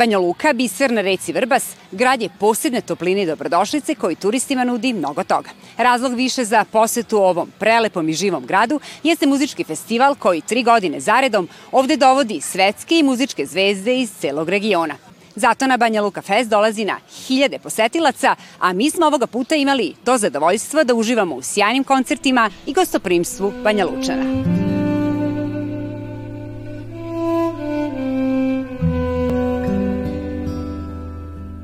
Banja 0.00 0.18
Luka, 0.18 0.52
biser 0.52 0.90
na 0.90 1.00
reci 1.00 1.32
Vrbas, 1.32 1.64
grad 1.92 2.22
je 2.22 2.28
posebne 2.38 2.80
topline 2.80 3.22
i 3.22 3.26
dobrodošlice 3.26 3.94
koji 3.94 4.16
turistima 4.16 4.64
nudi 4.64 4.92
mnogo 4.92 5.24
toga. 5.24 5.50
Razlog 5.76 6.14
više 6.14 6.44
za 6.44 6.64
posetu 6.64 7.18
ovom 7.18 7.50
prelepom 7.58 8.08
i 8.08 8.12
živom 8.12 8.46
gradu 8.46 8.80
jeste 9.02 9.26
muzički 9.26 9.64
festival 9.64 10.14
koji 10.14 10.40
tri 10.40 10.62
godine 10.62 11.00
zaredom 11.00 11.48
ovde 11.72 11.96
dovodi 11.96 12.40
svetske 12.40 12.98
i 12.98 13.02
muzičke 13.02 13.46
zvezde 13.46 14.00
iz 14.00 14.10
celog 14.20 14.48
regiona. 14.48 14.94
Zato 15.34 15.66
na 15.66 15.76
Banja 15.76 16.02
Luka 16.02 16.22
Fest 16.22 16.50
dolazi 16.50 16.84
na 16.84 16.96
hiljade 17.26 17.58
posetilaca, 17.58 18.36
a 18.58 18.72
mi 18.72 18.90
smo 18.90 19.06
ovoga 19.06 19.26
puta 19.26 19.54
imali 19.54 19.94
to 20.04 20.18
zadovoljstvo 20.18 20.84
da 20.84 20.94
uživamo 20.94 21.34
u 21.34 21.42
sjajnim 21.42 21.84
koncertima 21.84 22.50
i 22.66 22.72
gostoprimstvu 22.72 23.52
Banja 23.62 23.86
Lučana. 23.86 24.59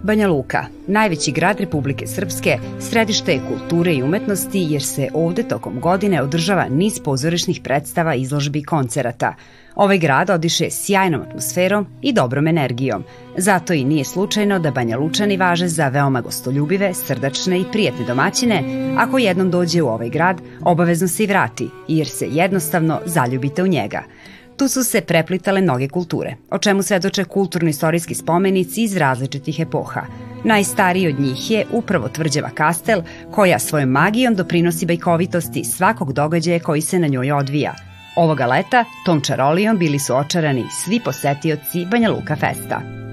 Banja 0.07 0.29
Luka, 0.29 0.65
najveći 0.87 1.33
grad 1.33 1.61
Republike 1.61 2.07
Srpske, 2.07 2.59
središte 2.81 3.33
je 3.33 3.41
kulture 3.49 3.95
i 3.95 4.03
umetnosti 4.03 4.67
jer 4.71 4.83
se 4.83 5.09
ovde 5.15 5.43
tokom 5.43 5.81
godine 5.81 6.23
održava 6.23 6.69
niz 6.69 7.01
pozorišnih 7.05 7.61
predstava, 7.65 8.15
izložbi 8.15 8.59
i 8.59 8.65
koncerata. 8.65 9.35
Ovaj 9.75 9.99
grad 9.99 10.31
odiše 10.31 10.71
sjajnom 10.71 11.23
atmosferom 11.23 11.87
i 12.03 12.13
dobrom 12.13 12.47
energijom. 12.47 13.05
Zato 13.37 13.73
i 13.73 13.85
nije 13.85 14.05
slučajno 14.05 14.59
da 14.59 14.71
Banja 14.71 14.99
Lučani 14.99 15.37
važe 15.37 15.69
za 15.69 15.89
veoma 15.89 16.21
gostoljubive, 16.21 16.95
srdačne 16.95 17.61
i 17.61 17.65
prijetne 17.73 18.07
domaćine. 18.07 18.63
Ako 18.99 19.19
jednom 19.19 19.51
dođe 19.51 19.83
u 19.83 19.89
ovaj 19.89 20.09
grad, 20.09 20.41
obavezno 20.65 21.09
se 21.09 21.25
i 21.25 21.27
vrati, 21.27 21.69
jer 21.89 22.07
se 22.07 22.27
jednostavno 22.31 23.01
zaljubite 23.07 23.63
u 23.63 23.67
njega– 23.67 24.03
Tu 24.57 24.69
su 24.69 24.85
se 24.85 25.01
preplitale 25.01 25.61
mnoge 25.61 25.89
kulture, 25.89 26.37
o 26.51 26.59
čemu 26.59 26.83
svedoče 26.83 27.25
kulturno-istorijski 27.25 28.15
spomenici 28.15 28.83
iz 28.83 28.97
različitih 28.97 29.61
epoha. 29.61 30.03
Najstariji 30.45 31.09
od 31.09 31.21
njih 31.21 31.51
je 31.51 31.67
upravo 31.73 32.09
tvrđava 32.09 32.49
Kastel, 32.49 33.03
koja 33.31 33.59
svojom 33.59 33.89
magijom 33.89 34.35
doprinosi 34.35 34.87
bajkovitosti 34.87 35.65
svakog 35.65 36.13
događaja 36.13 36.61
koji 36.61 36.81
se 36.81 36.99
na 36.99 37.07
njoj 37.07 37.33
odvija. 37.33 37.75
Ovoga 38.17 38.47
leta 38.47 38.85
tom 39.05 39.21
čarolijom 39.21 39.79
bili 39.79 39.99
su 39.99 40.17
očarani 40.17 40.65
svi 40.85 41.01
posetioci 41.05 41.87
Banja 41.91 42.11
Luka 42.11 42.37
Festa. 42.37 43.06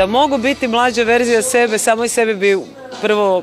Da 0.00 0.06
mogu 0.06 0.38
biti 0.38 0.68
mlađa 0.68 1.02
verzija 1.02 1.42
sebe, 1.42 1.78
samo 1.78 2.04
i 2.04 2.08
sebe 2.08 2.34
bi 2.34 2.58
prvo 3.00 3.42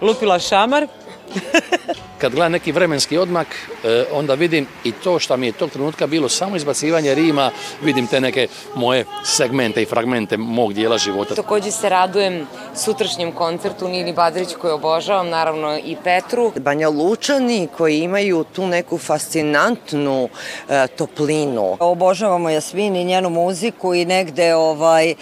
lupila 0.00 0.38
šamar. 0.38 0.86
Kad 2.20 2.34
gledam 2.34 2.52
neki 2.52 2.72
vremenski 2.72 3.18
odmak, 3.18 3.46
e, 3.84 4.04
onda 4.12 4.34
vidim 4.34 4.66
i 4.84 4.92
to 4.92 5.18
što 5.18 5.36
mi 5.36 5.46
je 5.46 5.52
tog 5.52 5.70
trenutka 5.70 6.06
bilo 6.06 6.28
samo 6.28 6.56
izbacivanje 6.56 7.14
rima, 7.14 7.50
vidim 7.82 8.06
te 8.06 8.20
neke 8.20 8.48
moje 8.74 9.04
segmente 9.24 9.82
i 9.82 9.86
fragmente 9.86 10.36
mog 10.36 10.72
dijela 10.72 10.98
života. 10.98 11.34
Takođe 11.34 11.70
se 11.70 11.88
radujem 11.88 12.46
sutrašnjem 12.74 13.32
koncertu 13.32 13.88
Nini 13.88 14.12
Badrić 14.12 14.48
koju 14.60 14.74
obožavam, 14.74 15.28
naravno 15.28 15.78
i 15.84 15.96
Petru. 16.04 16.52
Banja 16.56 16.88
Lučani 16.88 17.68
koji 17.76 17.98
imaju 17.98 18.44
tu 18.52 18.66
neku 18.66 18.98
fascinantnu 18.98 20.28
e, 20.68 20.86
toplinu. 20.86 21.76
Obožavamo 21.80 22.50
Jasmin 22.50 22.96
i 22.96 23.04
njenu 23.04 23.30
muziku 23.30 23.94
i 23.94 24.04
negde 24.04 24.54
ovaj, 24.54 25.10
e, 25.10 25.14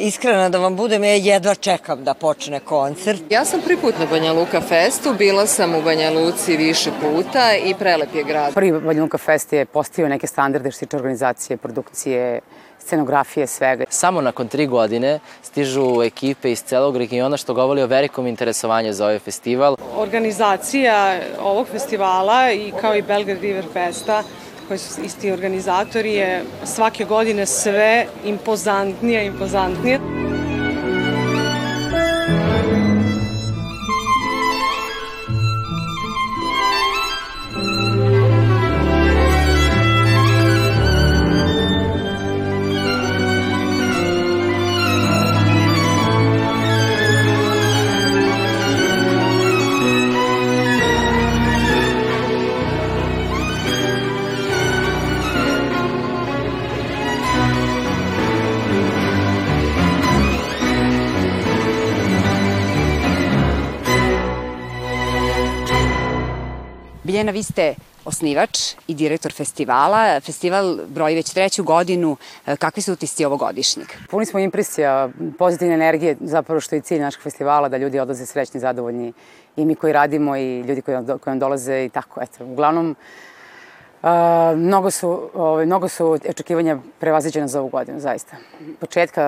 iskreno 0.00 0.48
da 0.48 0.58
vam 0.58 0.76
budem, 0.76 1.04
ja 1.04 1.14
jedva 1.14 1.54
čekam 1.54 2.04
da 2.04 2.14
počne 2.14 2.60
koncert. 2.60 3.22
Ja 3.30 3.44
sam 3.44 3.60
prvi 3.60 3.76
put 3.76 3.94
na 3.98 4.06
Banja 4.06 4.32
Luka 4.32 4.60
Festu, 4.60 5.14
bila 5.18 5.46
sam 5.46 5.74
u 5.74 5.82
Banja 5.82 6.15
Luci 6.16 6.56
više 6.56 6.90
puta 7.00 7.56
i 7.64 7.74
prelep 7.74 8.14
je 8.14 8.24
grad. 8.24 8.54
Prvi 8.54 8.72
Banja 8.80 9.02
Luka 9.02 9.18
Fest 9.18 9.52
je 9.52 9.64
postavio 9.64 10.08
neke 10.08 10.26
standarde 10.26 10.70
što 10.70 10.86
tiče 10.86 10.96
organizacije, 10.96 11.56
produkcije, 11.56 12.40
scenografije, 12.78 13.46
svega. 13.46 13.84
Samo 13.88 14.20
nakon 14.20 14.48
tri 14.48 14.66
godine 14.66 15.20
stižu 15.42 16.02
ekipe 16.02 16.52
iz 16.52 16.62
celog 16.62 16.96
regiona 16.96 17.36
što 17.36 17.54
govori 17.54 17.82
o 17.82 17.86
velikom 17.86 18.26
interesovanju 18.26 18.92
za 18.92 19.04
ovaj 19.04 19.18
festival. 19.18 19.76
Organizacija 19.96 21.20
ovog 21.40 21.66
festivala 21.66 22.52
i 22.52 22.72
kao 22.80 22.96
i 22.96 23.02
Belgrade 23.02 23.40
River 23.40 23.64
Festa 23.72 24.22
koji 24.68 24.78
su 24.78 25.00
isti 25.02 25.32
organizatori 25.32 26.14
je 26.14 26.42
svake 26.64 27.04
godine 27.04 27.46
sve 27.46 28.06
impozantnije, 28.24 29.26
impozantnije. 29.26 30.00
Vi 67.36 67.42
ste 67.42 67.74
osnivač 68.04 68.74
i 68.88 68.94
direktor 68.94 69.32
festivala. 69.32 70.20
Festival 70.20 70.76
broji 70.88 71.14
već 71.14 71.32
treću 71.34 71.64
godinu. 71.64 72.16
E, 72.46 72.56
kakvi 72.56 72.82
su 72.82 72.92
utisci 72.92 73.24
ovogodišnjeg? 73.24 73.88
Puni 74.10 74.26
smo 74.26 74.40
impresija, 74.40 75.08
pozitivne 75.38 75.74
energije, 75.74 76.16
zapravo 76.20 76.60
što 76.60 76.74
je 76.74 76.80
cilj 76.80 77.00
našeg 77.00 77.22
festivala, 77.22 77.68
da 77.68 77.76
ljudi 77.76 78.00
odlaze 78.00 78.26
srećni, 78.26 78.60
zadovoljni. 78.60 79.12
I 79.56 79.64
mi 79.64 79.74
koji 79.74 79.92
radimo 79.92 80.36
i 80.36 80.60
ljudi 80.60 80.82
koji, 80.82 80.96
koji 81.06 81.32
nam 81.32 81.38
dolaze 81.38 81.84
i 81.84 81.88
tako. 81.88 82.22
Eto, 82.22 82.44
uglavnom, 82.44 82.96
Uh, 84.02 84.12
mnogo 84.58 84.90
su, 84.90 85.30
ovaj, 85.34 85.66
mnogo 85.66 85.88
su 85.88 86.10
očekivanja 86.28 86.78
prevaziđena 87.00 87.48
za 87.48 87.60
ovu 87.60 87.68
godinu, 87.68 88.00
zaista. 88.00 88.36
Početka, 88.80 89.22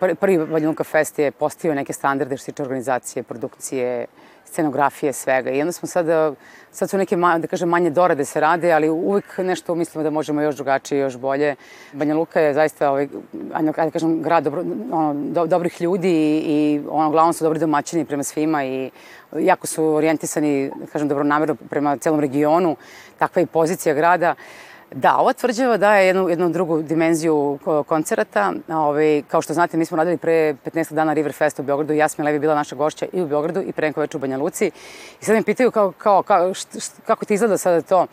prvi, 0.00 0.14
prvi 0.14 0.38
Banjuka 0.46 0.84
Fest 0.84 1.18
je 1.18 1.30
postavio 1.30 1.74
neke 1.74 1.92
standarde 1.92 2.36
što 2.36 2.44
se 2.44 2.52
tiče 2.52 2.62
organizacije, 2.62 3.22
produkcije, 3.22 4.06
scenografije, 4.54 5.12
svega. 5.12 5.50
I 5.50 5.60
onda 5.60 5.72
smo 5.72 5.88
sada, 5.88 6.34
sad 6.70 6.90
su 6.90 6.98
neke, 6.98 7.16
da 7.16 7.46
kažem, 7.50 7.68
manje 7.68 7.90
dorade 7.90 8.24
se 8.24 8.40
rade, 8.40 8.72
ali 8.72 8.88
uvek 8.88 9.38
nešto 9.38 9.74
mislimo 9.74 10.02
da 10.02 10.10
možemo 10.10 10.42
još 10.42 10.54
drugačije, 10.54 11.00
još 11.00 11.16
bolje. 11.16 11.56
Banja 11.92 12.14
Luka 12.14 12.40
je 12.40 12.54
zaista, 12.54 12.90
ovaj, 12.90 13.08
ajde 13.52 13.72
da 13.72 13.90
kažem, 13.90 14.22
grad 14.22 14.44
dobro, 14.44 14.62
ono, 14.92 15.14
do, 15.14 15.46
dobrih 15.46 15.80
ljudi 15.80 16.10
i, 16.10 16.42
i 16.46 16.80
ono, 16.88 17.10
glavno 17.10 17.32
su 17.32 17.44
dobri 17.44 17.58
domaćini 17.58 18.04
prema 18.04 18.22
svima 18.22 18.64
i 18.64 18.90
jako 19.32 19.66
su 19.66 19.84
orijentisani, 19.84 20.70
da 20.80 20.86
kažem, 20.86 21.08
dobronamerno 21.08 21.54
prema 21.54 21.96
celom 21.96 22.20
regionu. 22.20 22.76
Takva 23.18 23.40
je 23.40 23.44
i 23.44 23.46
pozicija 23.46 23.94
grada. 23.94 24.34
Da, 24.96 25.16
ova 25.16 25.32
tvrđava 25.32 25.76
daje 25.76 26.06
jednu, 26.06 26.28
jednu 26.28 26.48
drugu 26.48 26.82
dimenziju 26.82 27.58
koncerata. 27.86 28.52
Ovaj, 28.68 29.22
kao 29.28 29.42
što 29.42 29.54
znate, 29.54 29.76
mi 29.76 29.84
smo 29.84 29.96
radili 29.96 30.16
pre 30.16 30.54
15 30.64 30.94
dana 30.94 31.12
River 31.12 31.32
Fest 31.32 31.58
u 31.58 31.62
Beogradu. 31.62 31.92
Jasmin 31.92 32.24
Levi 32.24 32.38
bila 32.38 32.54
naša 32.54 32.76
gošća 32.76 33.06
i 33.12 33.22
u 33.22 33.26
Beogradu 33.26 33.60
i 33.60 33.72
pre 33.72 33.86
neko 33.86 34.06
u 34.14 34.18
Banja 34.18 34.38
Luci. 34.38 34.70
I 35.20 35.24
sad 35.24 35.36
me 35.36 35.42
pitaju 35.42 35.70
kao, 35.70 35.92
kao, 35.98 36.22
kao, 36.22 36.54
št, 36.54 36.68
št, 36.80 36.92
kako 37.06 37.24
ti 37.24 37.34
izgleda 37.34 37.58
sada 37.58 37.82
to. 37.82 38.06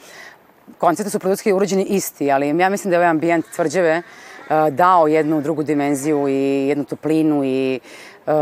Koncerti 0.78 1.12
su 1.12 1.19
produktski 1.19 1.54
urađeni 1.54 1.83
isti, 1.83 2.31
ali 2.31 2.60
ja 2.60 2.69
mislim 2.69 2.89
da 2.89 2.95
je 2.95 3.00
ovaj 3.00 3.10
ambijent 3.10 3.45
tvrđave 3.56 3.98
uh, 3.98 4.74
dao 4.74 5.07
jednu 5.07 5.42
drugu 5.42 5.63
dimenziju 5.63 6.27
i 6.27 6.68
jednu 6.68 6.84
toplinu 6.84 7.44
i 7.44 7.80
uh, 8.25 8.34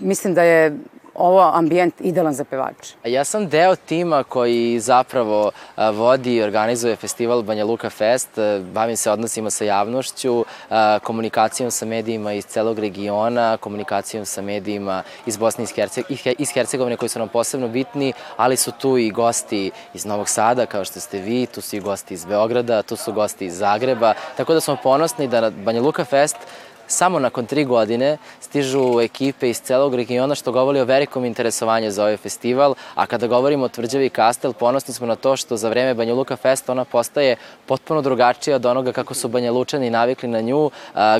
mislim 0.00 0.34
da 0.34 0.42
je 0.42 0.76
ovo 1.14 1.50
ambijent 1.54 1.94
idealan 2.00 2.34
za 2.34 2.44
pevače. 2.44 2.94
Ja 3.04 3.24
sam 3.24 3.48
deo 3.48 3.76
tima 3.76 4.22
koji 4.24 4.80
zapravo 4.80 5.50
vodi 5.76 6.34
i 6.34 6.42
organizuje 6.42 6.96
festival 6.96 7.42
Banja 7.42 7.64
Luka 7.64 7.90
Fest. 7.90 8.28
Bavim 8.72 8.96
se 8.96 9.10
odnosima 9.10 9.50
sa 9.50 9.64
javnošću, 9.64 10.44
komunikacijom 11.02 11.70
sa 11.70 11.86
medijima 11.86 12.32
iz 12.32 12.46
celog 12.46 12.78
regiona, 12.78 13.56
komunikacijom 13.56 14.24
sa 14.24 14.42
medijima 14.42 15.02
iz 15.26 15.36
Bosne 15.36 15.64
i 16.38 16.46
Hercegovine 16.46 16.96
koji 16.96 17.08
su 17.08 17.18
nam 17.18 17.28
posebno 17.28 17.68
bitni, 17.68 18.12
ali 18.36 18.56
su 18.56 18.72
tu 18.72 18.98
i 18.98 19.10
gosti 19.10 19.70
iz 19.94 20.04
Novog 20.04 20.28
Sada, 20.28 20.66
kao 20.66 20.84
što 20.84 21.00
ste 21.00 21.18
vi, 21.18 21.46
tu 21.46 21.60
su 21.60 21.76
i 21.76 21.80
gosti 21.80 22.14
iz 22.14 22.24
Beograda, 22.24 22.82
tu 22.82 22.96
su 22.96 23.12
gosti 23.12 23.46
iz 23.46 23.56
Zagreba, 23.56 24.14
tako 24.36 24.54
da 24.54 24.60
smo 24.60 24.76
ponosni 24.82 25.28
da 25.28 25.50
Banja 25.50 25.80
Luka 25.80 26.04
Fest 26.04 26.36
samo 26.90 27.18
nakon 27.18 27.46
tri 27.46 27.64
godine 27.64 28.18
stižu 28.40 29.00
ekipe 29.00 29.50
iz 29.50 29.60
celog 29.60 29.94
regiona 29.94 30.34
što 30.34 30.52
govori 30.52 30.80
o 30.80 30.84
velikom 30.84 31.24
interesovanju 31.24 31.90
za 31.90 32.02
ovaj 32.02 32.16
festival, 32.16 32.74
a 32.94 33.06
kada 33.06 33.26
govorimo 33.26 33.64
o 33.64 33.68
tvrđavi 33.68 34.08
Kastel, 34.08 34.52
ponosni 34.52 34.94
smo 34.94 35.06
na 35.06 35.16
to 35.16 35.36
što 35.36 35.56
za 35.56 35.68
vreme 35.68 35.94
Banja 35.94 36.14
Luka 36.14 36.36
Festa 36.36 36.72
ona 36.72 36.84
postaje 36.84 37.36
potpuno 37.66 38.02
drugačija 38.02 38.56
od 38.56 38.66
onoga 38.66 38.92
kako 38.92 39.14
su 39.14 39.28
Banja 39.28 39.52
Lučani 39.52 39.90
navikli 39.90 40.28
na 40.28 40.40
nju. 40.40 40.70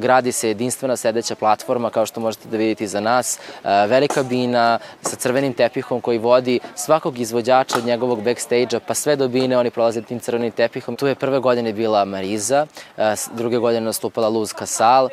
Gradi 0.00 0.32
se 0.32 0.48
jedinstvena 0.48 0.96
sedeća 0.96 1.34
platforma, 1.34 1.90
kao 1.90 2.06
što 2.06 2.20
možete 2.20 2.48
da 2.48 2.56
vidite 2.56 2.86
za 2.86 3.00
nas, 3.00 3.38
velika 3.64 4.22
bina 4.22 4.78
sa 5.02 5.16
crvenim 5.16 5.52
tepihom 5.52 6.00
koji 6.00 6.18
vodi 6.18 6.60
svakog 6.74 7.18
izvođača 7.18 7.78
od 7.78 7.86
njegovog 7.86 8.22
backstage-a, 8.22 8.80
pa 8.86 8.94
sve 8.94 9.16
do 9.16 9.28
bine 9.28 9.58
oni 9.58 9.70
prolaze 9.70 10.02
tim 10.02 10.18
crvenim 10.18 10.50
tepihom. 10.50 10.96
Tu 10.96 11.06
je 11.06 11.14
prve 11.14 11.38
godine 11.38 11.72
bila 11.72 12.04
Mariza, 12.04 12.66
druge 13.32 13.58
godine 13.58 13.86
nastupala 13.86 14.28
Luz 14.28 14.52
Casal, 14.58 15.08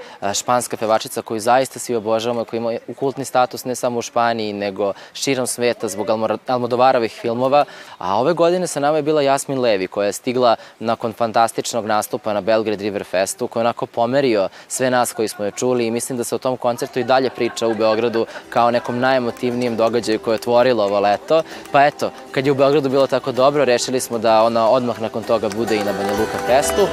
španska 0.48 0.78
pevačica 0.78 1.22
koju 1.22 1.40
zaista 1.40 1.80
svi 1.80 1.96
obožavamo, 1.96 2.46
koja 2.46 2.58
ima 2.58 2.72
kultni 2.96 3.26
status 3.26 3.66
ne 3.66 3.76
samo 3.76 4.00
u 4.00 4.02
Španiji, 4.02 4.54
nego 4.54 4.94
širom 5.14 5.48
sveta 5.48 5.88
zbog 5.88 6.08
Almodovarovih 6.48 7.12
filmova. 7.12 7.66
A 7.98 8.20
ove 8.20 8.34
godine 8.34 8.68
sa 8.68 8.80
nama 8.80 8.98
je 8.98 9.04
bila 9.04 9.22
Jasmin 9.22 9.60
Levi, 9.60 9.88
koja 9.88 10.06
je 10.06 10.14
stigla 10.14 10.56
nakon 10.80 11.14
fantastičnog 11.14 11.86
nastupa 11.86 12.34
na 12.34 12.42
Belgrade 12.42 12.84
River 12.84 13.04
Festu, 13.04 13.48
koja 13.48 13.62
je 13.62 13.66
onako 13.66 13.86
pomerio 13.86 14.50
sve 14.68 14.90
nas 14.90 15.14
koji 15.14 15.28
smo 15.28 15.46
je 15.46 15.52
čuli 15.52 15.88
i 15.88 15.92
mislim 15.92 16.18
da 16.18 16.24
se 16.24 16.36
o 16.36 16.40
tom 16.40 16.58
koncertu 16.58 17.00
i 17.00 17.04
dalje 17.04 17.30
priča 17.30 17.68
u 17.68 17.74
Beogradu 17.74 18.26
kao 18.50 18.72
nekom 18.72 19.00
najemotivnijem 19.00 19.76
događaju 19.76 20.20
koje 20.20 20.34
je 20.34 20.40
otvorilo 20.40 20.84
ovo 20.84 21.00
leto. 21.00 21.44
Pa 21.72 21.86
eto, 21.86 22.12
kad 22.32 22.46
je 22.46 22.52
u 22.52 22.56
Beogradu 22.56 22.90
bilo 22.90 23.08
tako 23.08 23.32
dobro, 23.32 23.66
rešili 23.66 24.00
smo 24.00 24.18
da 24.18 24.44
ona 24.44 24.70
odmah 24.70 25.02
nakon 25.02 25.24
toga 25.24 25.50
bude 25.50 25.76
i 25.76 25.84
na 25.84 25.94
Banja 25.94 26.12
Luka 26.12 26.40
Festu. 26.48 26.88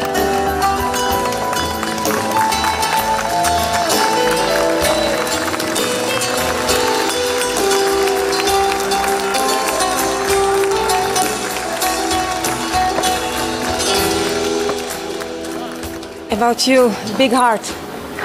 About 16.35 16.67
you, 16.67 16.93
big 17.17 17.31
heart. 17.31 17.63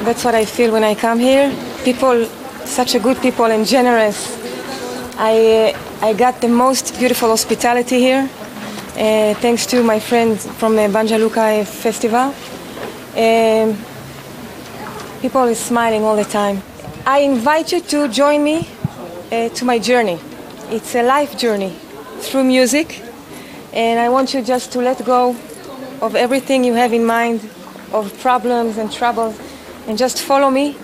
That's 0.03 0.25
what 0.25 0.33
I 0.33 0.43
feel 0.43 0.71
when 0.71 0.83
I 0.83 0.95
come 0.95 1.19
here. 1.19 1.55
People, 1.83 2.25
such 2.65 2.95
a 2.95 2.99
good 2.99 3.21
people 3.21 3.45
and 3.45 3.67
generous. 3.67 4.35
I, 5.15 5.75
uh, 5.75 6.05
I 6.07 6.13
got 6.13 6.41
the 6.41 6.47
most 6.47 6.97
beautiful 6.97 7.29
hospitality 7.29 7.99
here, 7.99 8.27
uh, 8.97 9.35
thanks 9.35 9.67
to 9.67 9.83
my 9.83 9.99
friends 9.99 10.47
from 10.57 10.75
the 10.75 10.89
Banja 10.89 11.19
Luka 11.19 11.63
Festival. 11.65 12.33
Um, 13.15 13.77
people 15.21 15.43
is 15.43 15.59
smiling 15.59 16.03
all 16.03 16.15
the 16.15 16.25
time. 16.25 16.63
I 17.05 17.19
invite 17.19 17.71
you 17.71 17.79
to 17.79 18.07
join 18.07 18.43
me 18.43 18.67
uh, 19.31 19.49
to 19.49 19.65
my 19.65 19.77
journey. 19.77 20.17
It's 20.71 20.95
a 20.95 21.03
life 21.03 21.37
journey 21.37 21.75
through 22.21 22.45
music, 22.45 23.03
and 23.71 23.99
I 23.99 24.09
want 24.09 24.33
you 24.33 24.41
just 24.41 24.71
to 24.71 24.79
let 24.79 25.05
go 25.05 25.35
of 26.01 26.15
everything 26.15 26.63
you 26.63 26.73
have 26.73 26.91
in 26.91 27.05
mind 27.05 27.47
of 27.93 28.17
problems 28.19 28.77
and 28.77 28.91
troubles 28.91 29.39
and 29.87 29.97
just 29.97 30.21
follow 30.21 30.49
me 30.49 30.75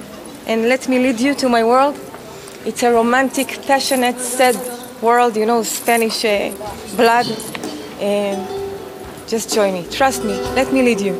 and 0.47 0.69
let 0.69 0.87
me 0.87 0.99
lead 0.99 1.19
you 1.19 1.33
to 1.35 1.49
my 1.49 1.63
world. 1.63 1.97
It's 2.65 2.83
a 2.83 2.91
romantic, 2.91 3.59
passionate, 3.67 4.19
sad 4.19 4.55
world, 5.01 5.37
you 5.37 5.45
know, 5.45 5.63
Spanish 5.63 6.25
uh, 6.25 6.51
blood. 6.95 7.27
And 7.99 8.65
just 9.27 9.53
join 9.53 9.73
me. 9.73 9.87
Trust 9.89 10.23
me. 10.23 10.33
Let 10.53 10.71
me 10.71 10.81
lead 10.81 11.01
you. 11.01 11.15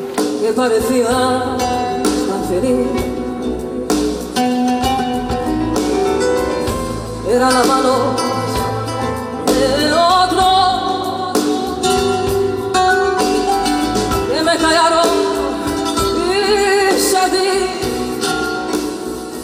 Era 7.28 7.50
la 7.50 7.64
mano 7.64 8.16
de 9.46 9.92
otro 9.92 10.55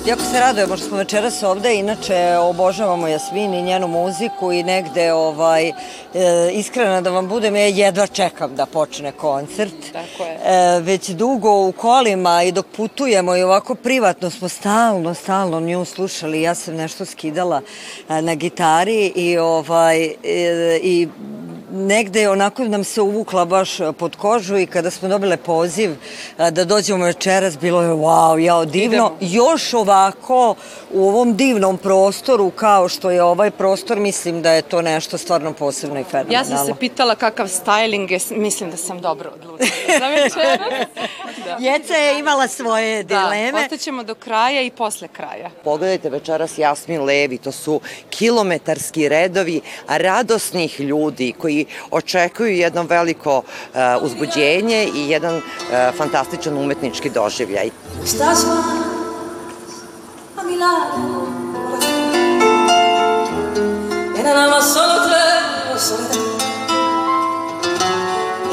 Jako 0.07 0.23
se 0.23 0.41
radujemo 0.41 0.77
što 0.77 0.87
smo 0.87 0.97
večeras 0.97 1.43
ovde, 1.43 1.75
inače 1.75 2.37
obožavamo 2.41 3.09
Jasmin 3.09 3.55
i 3.55 3.63
njenu 3.63 3.89
muziku 3.89 4.53
i 4.53 4.63
negde 4.63 5.13
ovaj, 5.13 5.69
e, 5.69 5.73
iskreno 6.53 7.01
da 7.01 7.11
vam 7.11 7.29
budem, 7.29 7.57
ja 7.57 7.67
jedva 7.67 8.07
čekam 8.07 8.55
da 8.55 8.67
počne 8.67 9.13
koncert. 9.13 9.75
Tako 9.93 10.25
je. 10.25 10.39
E, 10.45 10.81
već 10.81 11.09
dugo 11.09 11.69
u 11.69 11.73
kolima 11.73 12.43
i 12.43 12.53
dok 12.53 12.67
putujemo 12.77 13.37
i 13.37 13.43
ovako 13.43 13.75
privatno 13.75 14.31
smo 14.31 14.49
stalno, 14.49 15.15
stalno 15.15 15.61
nju 15.61 15.85
slušali. 15.85 16.43
Ja 16.43 16.55
sam 16.55 16.75
nešto 16.75 17.05
skidala 17.05 17.61
e, 18.09 18.23
na 18.23 18.35
gitari 18.35 19.13
i, 19.15 19.39
ovaj, 19.39 20.05
e, 20.05 20.15
i 20.83 21.09
negde 21.73 22.29
onako 22.29 22.65
nam 22.65 22.85
se 22.85 23.01
uvukla 23.01 23.45
baš 23.45 23.79
pod 23.99 24.17
kožu 24.17 24.59
i 24.59 24.67
kada 24.67 24.91
smo 24.91 25.09
dobile 25.09 25.37
poziv 25.37 25.97
da 26.39 26.65
dođemo 26.65 27.05
večeras, 27.05 27.59
bilo 27.59 27.83
je 27.83 27.91
wow, 27.91 28.39
jao, 28.39 28.65
divno. 28.65 29.13
Idemo. 29.17 29.17
Još 29.21 29.75
ovako 29.75 30.55
u 30.93 31.09
ovom 31.09 31.37
divnom 31.37 31.79
prostoru 31.79 32.51
kao 32.51 32.89
što 32.89 33.11
je 33.11 33.23
ovaj 33.23 33.51
prostor, 33.51 33.99
mislim 33.99 34.43
da 34.43 34.53
je 34.53 34.63
to 34.63 34.83
nešto 34.83 35.19
stvarno 35.19 35.53
posebno 35.53 36.01
i 36.01 36.05
fenomenalno. 36.05 36.53
Ja 36.53 36.57
sam 36.57 36.67
se 36.67 36.75
pitala 36.81 37.15
kakav 37.15 37.47
styling 37.47 38.11
je, 38.11 38.19
mislim 38.41 38.71
da 38.71 38.77
sam 38.77 39.01
dobro 39.01 39.31
odlučila 39.35 39.99
za 39.99 40.09
večeras. 40.09 40.87
da. 41.45 41.57
Jeca 41.61 41.95
je 41.95 42.19
imala 42.19 42.49
svoje 42.49 43.03
dileme. 43.03 43.53
Da, 43.53 43.59
ostaćemo 43.59 44.03
do 44.03 44.15
kraja 44.15 44.63
i 44.63 44.71
posle 44.71 45.09
kraja. 45.09 45.51
Pogledajte 45.65 46.11
večeras 46.11 46.59
Jasmin 46.59 47.03
Levi, 47.03 47.39
to 47.39 47.53
su 47.53 47.81
kilometarski 48.11 49.09
redovi 49.09 49.61
radosnih 49.89 50.81
ljudi 50.81 51.33
koji 51.39 51.62
očekuju 51.91 52.53
jedno 52.57 52.83
veliko 52.83 53.39
uh, 53.39 53.45
uzbuđenje 54.03 54.89
i 54.95 55.11
jedan 55.11 55.37
uh, 55.37 55.43
fantastičan 55.97 56.59
umetnički 56.59 57.11
doživljaj. 57.11 57.71
Estás 58.05 58.45
a 60.37 60.43
mi 60.43 60.57
lado, 60.57 61.27
era 64.19 64.35
nada 64.35 64.49
más 64.55 64.65
solo 64.75 64.95
tres 65.07 65.83
soledad. 65.89 66.23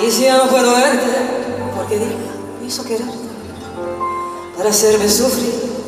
Y 0.03 0.11
si 0.11 0.23
ya 0.23 0.37
no 0.37 0.47
puedo 0.49 0.71
verte, 0.71 1.11
porque 1.75 1.95
me 2.59 2.67
hizo 2.67 2.83
quererte 2.83 3.29
para 4.57 4.69
hacerme 4.69 5.09
sufrir. 5.09 5.78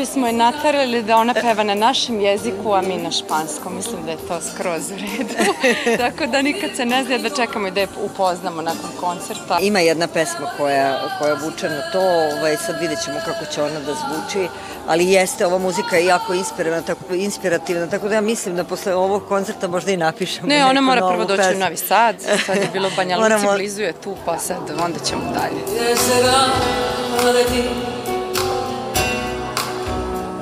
Bismo 0.00 0.26
je 0.26 0.32
natarali 0.32 1.02
da 1.02 1.16
ona 1.16 1.34
peva 1.34 1.62
na 1.64 1.74
našem 1.74 2.20
jeziku, 2.20 2.72
a 2.72 2.82
mi 2.82 2.96
na 2.96 3.10
španskom. 3.10 3.76
Mislim 3.76 4.04
da 4.04 4.10
je 4.10 4.16
to 4.28 4.40
skroz 4.40 4.90
u 4.90 4.94
redu. 4.94 5.34
Tako 6.02 6.26
da 6.26 6.42
nikad 6.42 6.70
se 6.76 6.84
ne 6.86 7.04
zna 7.04 7.18
da 7.18 7.30
čekamo 7.30 7.68
i 7.68 7.70
da 7.70 7.80
je 7.80 7.88
upoznamo 8.04 8.62
nakon 8.62 8.90
koncerta. 9.00 9.58
Ima 9.60 9.80
jedna 9.80 10.06
pesma 10.06 10.46
koja, 10.56 11.00
koja 11.18 11.34
vuče 11.34 11.68
na 11.68 11.90
to, 11.92 12.00
ovaj, 12.00 12.56
sad 12.56 12.80
vidjet 12.80 12.98
ćemo 13.04 13.18
kako 13.24 13.52
će 13.52 13.62
ona 13.62 13.80
da 13.80 13.94
zvuči, 13.94 14.48
ali 14.86 15.10
jeste, 15.12 15.46
ova 15.46 15.58
muzika 15.58 15.96
je 15.96 16.06
jako 16.06 16.34
inspirativna, 16.34 16.82
tako, 16.82 17.14
inspirativna, 17.14 17.86
tako 17.86 18.08
da 18.08 18.14
ja 18.14 18.20
mislim 18.20 18.56
da 18.56 18.64
posle 18.64 18.94
ovog 18.94 19.22
koncerta 19.28 19.68
možda 19.68 19.92
i 19.92 19.96
napišemo 19.96 20.48
Ne, 20.48 20.64
ona 20.64 20.80
mora 20.80 21.08
prvo 21.08 21.24
doći 21.24 21.42
pesmu. 21.42 21.56
u 21.56 21.60
Novi 21.60 21.76
Sad, 21.76 22.16
sad 22.46 22.56
je 22.56 22.68
bilo 22.72 22.90
Banja 22.96 23.16
Luci, 23.16 23.22
Moramo... 23.30 23.52
blizu 23.52 23.82
je 23.82 23.92
tu, 23.92 24.16
pa 24.24 24.38
sad 24.38 24.58
onda 24.84 24.98
ćemo 24.98 25.22
dalje. 25.34 25.60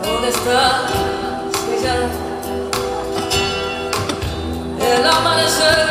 ¿Dónde 0.09 0.29
estás? 0.31 0.91
Que 4.79 4.97
el 4.97 5.07
amanecer. 5.07 5.89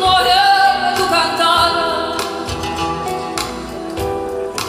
No 0.00 0.06
oye 0.16 0.42
tu 0.96 1.04
cantar. 1.08 1.72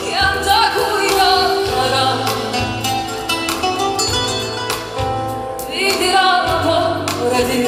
Y 0.05 0.13
anda 0.13 0.59
cuidada 0.75 2.03
y 5.71 5.91
tirando 5.91 6.53
por 6.65 7.31
ti. 7.47 7.67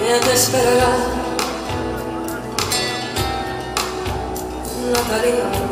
¿Quién 0.00 0.20
te 0.20 0.32
esperará? 0.32 0.92
Natalia 4.92 5.67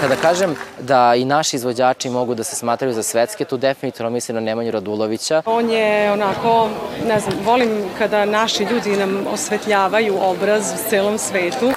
Kada 0.00 0.16
kažem 0.16 0.56
da 0.80 1.14
i 1.14 1.24
naši 1.24 1.56
izvođači 1.56 2.10
mogu 2.10 2.34
da 2.34 2.44
se 2.44 2.56
smatraju 2.56 2.94
za 2.94 3.02
svetske, 3.02 3.44
tu 3.44 3.56
definitivno 3.56 4.10
mislim 4.10 4.34
na 4.34 4.40
Nemanju 4.40 4.70
Radulovića. 4.70 5.42
On 5.46 5.70
je 5.70 6.12
onako, 6.12 6.68
ne 7.06 7.20
znam, 7.20 7.34
volim 7.44 7.84
kada 7.98 8.24
naši 8.24 8.64
ljudi 8.64 8.96
nam 8.96 9.26
osvetljavaju 9.32 10.18
obraz 10.20 10.72
u 10.72 10.90
celom 10.90 11.18
svetu. 11.18 11.72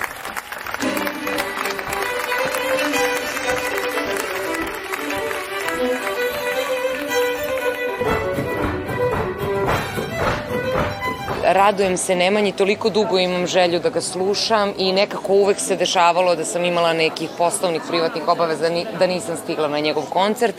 Radujem 11.54 11.98
se 11.98 12.16
Nemanji, 12.16 12.52
toliko 12.52 12.90
dugo 12.90 13.20
imam 13.20 13.48
želju 13.48 13.80
da 13.80 13.90
ga 13.90 14.02
slušam 14.02 14.74
i 14.78 14.92
nekako 14.92 15.34
uvek 15.34 15.60
se 15.60 15.76
dešavalo 15.76 16.36
da 16.36 16.46
sam 16.46 16.66
imala 16.66 16.94
nekih 16.94 17.30
poslovnih, 17.38 17.82
privatnih 17.90 18.28
obaveza 18.28 18.70
da 19.00 19.08
nisam 19.08 19.38
stigla 19.38 19.68
na 19.68 19.80
njegov 19.80 20.04
koncert. 20.10 20.56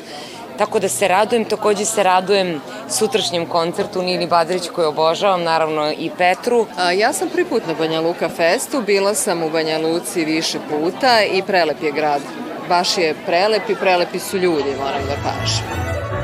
Tako 0.58 0.78
da 0.78 0.88
se 0.88 1.08
radujem, 1.08 1.44
takođe 1.44 1.84
se 1.84 2.02
radujem 2.02 2.60
sutrašnjem 2.88 3.46
koncertu 3.46 4.02
Nini 4.02 4.26
Badrić 4.26 4.68
koju 4.68 4.88
obožavam, 4.88 5.42
naravno 5.42 5.92
i 5.98 6.10
Petru. 6.18 6.66
Ja 6.96 7.12
sam 7.12 7.28
prvi 7.28 7.44
put 7.44 7.66
na 7.66 7.74
Banja 7.74 8.00
Luka 8.00 8.28
festu, 8.28 8.82
bila 8.86 9.14
sam 9.14 9.42
u 9.42 9.50
Banja 9.50 9.78
Luci 9.78 10.24
više 10.24 10.58
puta 10.70 11.22
i 11.22 11.42
prelep 11.42 11.82
je 11.82 11.92
grad. 11.92 12.20
Baš 12.68 12.98
je 12.98 13.14
prelep 13.26 13.70
i 13.70 13.74
prelepi 13.74 14.18
su 14.18 14.38
ljudi, 14.38 14.74
moram 14.78 15.06
da 15.06 15.30
kažem. 15.30 16.19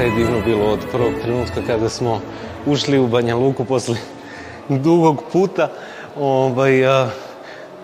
Zaista 0.00 0.20
je 0.20 0.24
divno 0.24 0.40
bilo 0.44 0.72
od 0.72 0.80
prvog 0.92 1.12
trenutka 1.22 1.60
kada 1.66 1.88
smo 1.88 2.20
ušli 2.66 2.98
u 2.98 3.06
Banja 3.06 3.36
Luku 3.36 3.64
posle 3.64 3.96
dugog 4.68 5.22
puta. 5.32 5.68
Ovaj, 6.16 6.86
a, 6.86 7.10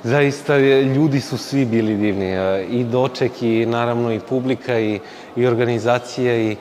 zaista 0.02 0.54
je, 0.54 0.82
ljudi 0.84 1.20
su 1.20 1.38
svi 1.38 1.64
bili 1.64 1.96
divni. 1.96 2.36
A, 2.36 2.60
I 2.60 2.84
doček, 2.84 3.42
i 3.42 3.66
naravno 3.66 4.12
i 4.12 4.20
publika, 4.20 4.78
i, 4.78 5.00
i 5.36 5.46
organizacija, 5.46 6.36
i, 6.36 6.56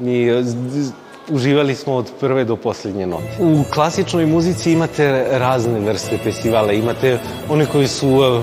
i 0.00 0.30
uživali 1.30 1.74
smo 1.74 1.94
od 1.94 2.12
prve 2.20 2.44
do 2.44 2.56
poslednje 2.56 3.06
note. 3.06 3.36
U 3.40 3.64
klasičnoj 3.74 4.26
muzici 4.26 4.72
imate 4.72 5.26
razne 5.30 5.80
vrste 5.80 6.18
festivala. 6.18 6.72
Imate 6.72 7.18
one 7.48 7.66
koji 7.66 7.88
su 7.88 8.42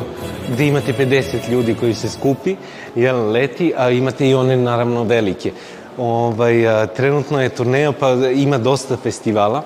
gde 0.53 0.67
imate 0.67 0.93
50 0.93 1.50
ljudi 1.51 1.75
koji 1.79 1.93
se 1.93 2.10
skupi, 2.10 2.55
jedan 2.95 3.29
leti, 3.29 3.74
a 3.77 3.89
imate 3.89 4.29
i 4.29 4.34
one 4.34 4.57
naravno 4.57 5.03
velike. 5.03 5.51
Ovaj, 5.98 6.56
trenutno 6.96 7.42
je 7.42 7.50
turneja, 7.50 7.92
pa 7.92 8.10
ima 8.36 8.58
dosta 8.58 8.98
festivala, 8.98 9.64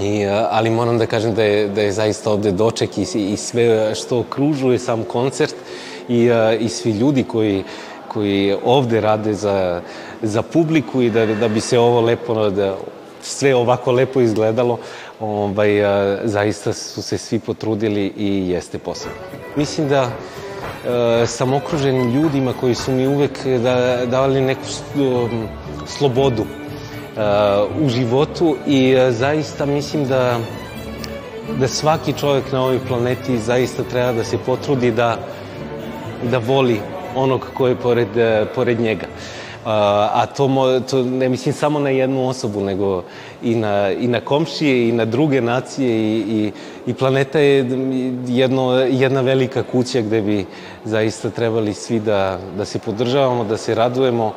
I, 0.00 0.26
ali 0.50 0.70
moram 0.70 0.98
da 0.98 1.06
kažem 1.06 1.34
da 1.34 1.42
je, 1.42 1.68
da 1.68 1.82
je 1.82 1.92
zaista 1.92 2.30
ovde 2.30 2.52
doček 2.52 2.98
i, 2.98 3.02
i 3.32 3.36
sve 3.36 3.94
što 3.94 4.18
okružuje 4.18 4.78
sam 4.78 5.04
koncert 5.04 5.54
i, 6.08 6.28
i 6.60 6.68
svi 6.68 6.90
ljudi 6.90 7.24
koji, 7.24 7.64
koji 8.08 8.56
ovde 8.64 9.00
rade 9.00 9.34
za, 9.34 9.80
za 10.22 10.42
publiku 10.42 11.02
i 11.02 11.10
da, 11.10 11.26
da 11.26 11.48
bi 11.48 11.60
se 11.60 11.78
ovo 11.78 12.00
lepo, 12.00 12.50
da 12.50 12.76
sve 13.22 13.54
ovako 13.54 13.92
lepo 13.92 14.20
izgledalo, 14.20 14.78
ovaj, 15.20 15.80
zaista 16.24 16.72
su 16.72 17.02
se 17.02 17.18
svi 17.18 17.38
potrudili 17.38 18.12
i 18.16 18.48
jeste 18.48 18.78
posebno. 18.78 19.16
Mislim 19.56 19.88
da 19.88 20.10
sam 21.26 21.52
okružen 21.52 22.12
ljudima 22.12 22.52
koji 22.60 22.74
su 22.74 22.92
mi 22.92 23.06
uvek 23.06 23.46
da, 23.62 24.06
davali 24.06 24.40
neku 24.40 24.62
um, 24.94 25.48
slobodu 25.86 26.42
uh, 26.42 27.84
u 27.84 27.88
životu 27.88 28.56
i 28.66 28.96
zaista 29.10 29.66
mislim 29.66 30.04
da 30.04 30.38
da 31.58 31.68
svaki 31.68 32.12
čovjek 32.12 32.52
na 32.52 32.62
ovoj 32.62 32.78
planeti 32.88 33.38
zaista 33.38 33.82
treba 33.82 34.12
da 34.12 34.24
se 34.24 34.38
potrudi 34.38 34.90
da 34.90 35.18
da 36.30 36.38
voli 36.38 36.80
onog 37.14 37.46
ko 37.54 37.68
je 37.68 37.76
pored, 37.76 38.08
pored 38.54 38.80
njega. 38.80 39.06
A 39.64 40.26
to, 40.26 40.48
mo, 40.48 40.80
to 40.80 41.02
ne 41.02 41.28
mislim 41.28 41.54
samo 41.54 41.80
na 41.80 41.90
jednu 41.90 42.28
osobu, 42.28 42.60
nego 42.60 43.02
i 43.42 43.54
na, 43.54 43.92
i 43.92 44.08
na 44.08 44.20
komšije 44.20 44.88
i 44.88 44.92
na 44.92 45.04
druge 45.04 45.40
nacije 45.40 45.90
i, 45.90 46.18
i, 46.18 46.52
i 46.86 46.94
planeta 46.94 47.38
je 47.38 47.66
jedno, 48.26 48.72
jedna 48.72 49.20
velika 49.20 49.62
kuća 49.62 50.00
gde 50.00 50.22
bi 50.22 50.46
zaista 50.84 51.30
trebali 51.30 51.74
svi 51.74 52.00
da, 52.00 52.38
da 52.56 52.64
se 52.64 52.78
podržavamo, 52.78 53.44
da 53.44 53.56
se 53.56 53.74
radujemo. 53.74 54.32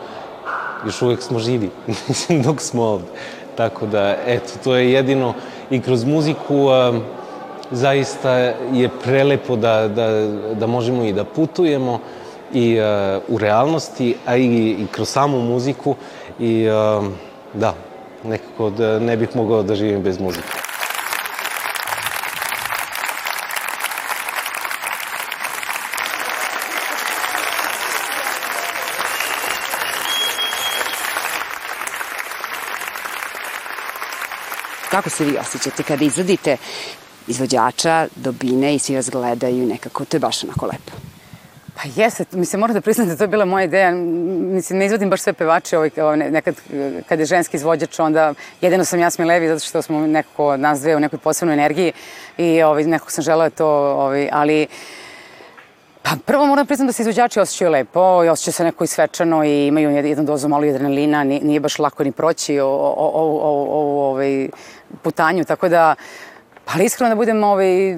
Još 0.86 1.02
uvek 1.02 1.22
smo 1.22 1.40
živi, 1.40 1.70
dok 2.46 2.62
smo 2.62 2.84
ovde. 2.84 3.08
Tako 3.56 3.86
da, 3.86 4.16
eto, 4.28 4.54
to 4.64 4.76
je 4.76 4.92
jedino 4.92 5.34
i 5.70 5.82
kroz 5.82 6.04
muziku 6.04 6.68
a, 6.68 7.00
zaista 7.72 8.32
je 8.74 8.90
prelepo 9.04 9.56
da, 9.56 9.88
da, 9.88 10.28
da 10.54 10.68
možemo 10.68 11.04
i 11.04 11.14
da 11.14 11.24
putujemo, 11.24 12.00
i 12.54 12.80
uh, 12.80 13.36
u 13.36 13.38
realnosti, 13.38 14.16
a 14.26 14.38
i, 14.38 14.46
i 14.70 14.88
kroz 14.92 15.10
samu 15.10 15.42
muziku 15.42 15.96
i 16.40 16.68
uh, 16.70 17.06
da, 17.54 17.74
nekako 18.24 18.70
da 18.70 19.00
ne 19.00 19.18
bih 19.18 19.30
mogao 19.36 19.64
da 19.64 19.76
živim 19.76 20.02
bez 20.02 20.20
muzike. 20.20 20.70
Kako 34.92 35.10
se 35.10 35.26
vi 35.26 35.38
osjećate 35.38 35.84
kada 35.84 36.06
izvodite 36.06 36.58
izvođača, 37.28 38.08
dobine 38.16 38.76
i 38.76 38.80
svi 38.80 38.96
vas 38.96 39.10
gledaju 39.10 39.66
nekako, 39.66 40.06
to 40.06 40.18
je 40.18 40.22
baš 40.22 40.44
onako 40.44 40.66
lepo. 40.66 41.09
Pa 41.82 41.88
jeste, 41.96 42.26
mislim, 42.32 42.60
moram 42.60 42.74
da 42.74 42.82
priznam 42.82 43.08
da 43.08 43.16
to 43.16 43.24
je 43.24 43.28
bila 43.28 43.46
moja 43.46 43.64
ideja. 43.64 43.92
Mislim, 43.92 44.80
ne 44.80 44.86
izvodim 44.86 45.10
baš 45.10 45.22
sve 45.22 45.34
pevače, 45.34 45.78
ovaj, 45.78 45.92
ovaj, 45.98 46.18
nekad 46.18 46.56
kad 47.10 47.20
je 47.20 47.26
ženski 47.26 47.58
izvođač, 47.58 48.00
onda 48.00 48.34
jedino 48.62 48.86
sam 48.86 49.00
Jasmin 49.00 49.28
Levi, 49.28 49.48
zato 49.48 49.60
što 49.60 49.82
smo 49.82 50.08
nekako 50.08 50.58
nas 50.58 50.80
dve 50.82 50.96
u 50.96 51.00
nekoj 51.00 51.20
posebnoj 51.20 51.54
energiji 51.54 51.92
i 52.38 52.62
ovaj, 52.62 52.84
nekako 52.84 53.12
sam 53.12 53.24
želela 53.24 53.50
to, 53.50 53.68
ovaj, 53.68 54.30
ali 54.32 54.68
Pa 56.04 56.12
prvo 56.26 56.46
moram 56.46 56.66
priznam 56.66 56.88
da 56.88 56.94
se 56.94 57.04
izvođači 57.04 57.40
osjećaju 57.40 57.72
lepo 57.72 58.24
i 58.26 58.30
osjećaju 58.30 58.54
se 58.54 58.64
neko 58.64 58.86
svečano 58.88 59.44
i 59.44 59.68
imaju 59.68 59.90
jednu 59.90 60.24
dozu 60.24 60.48
malo 60.48 60.68
adrenalina, 60.68 61.24
nije 61.24 61.60
baš 61.60 61.80
lako 61.80 62.04
ni 62.04 62.12
proći 62.12 62.60
ovu 62.60 63.40
ovaj, 64.00 64.50
putanju, 65.02 65.46
tako 65.46 65.70
da, 65.70 65.96
ali 66.66 66.86
iskreno 66.86 67.10
da 67.10 67.16
budem 67.16 67.44
ovaj, 67.44 67.98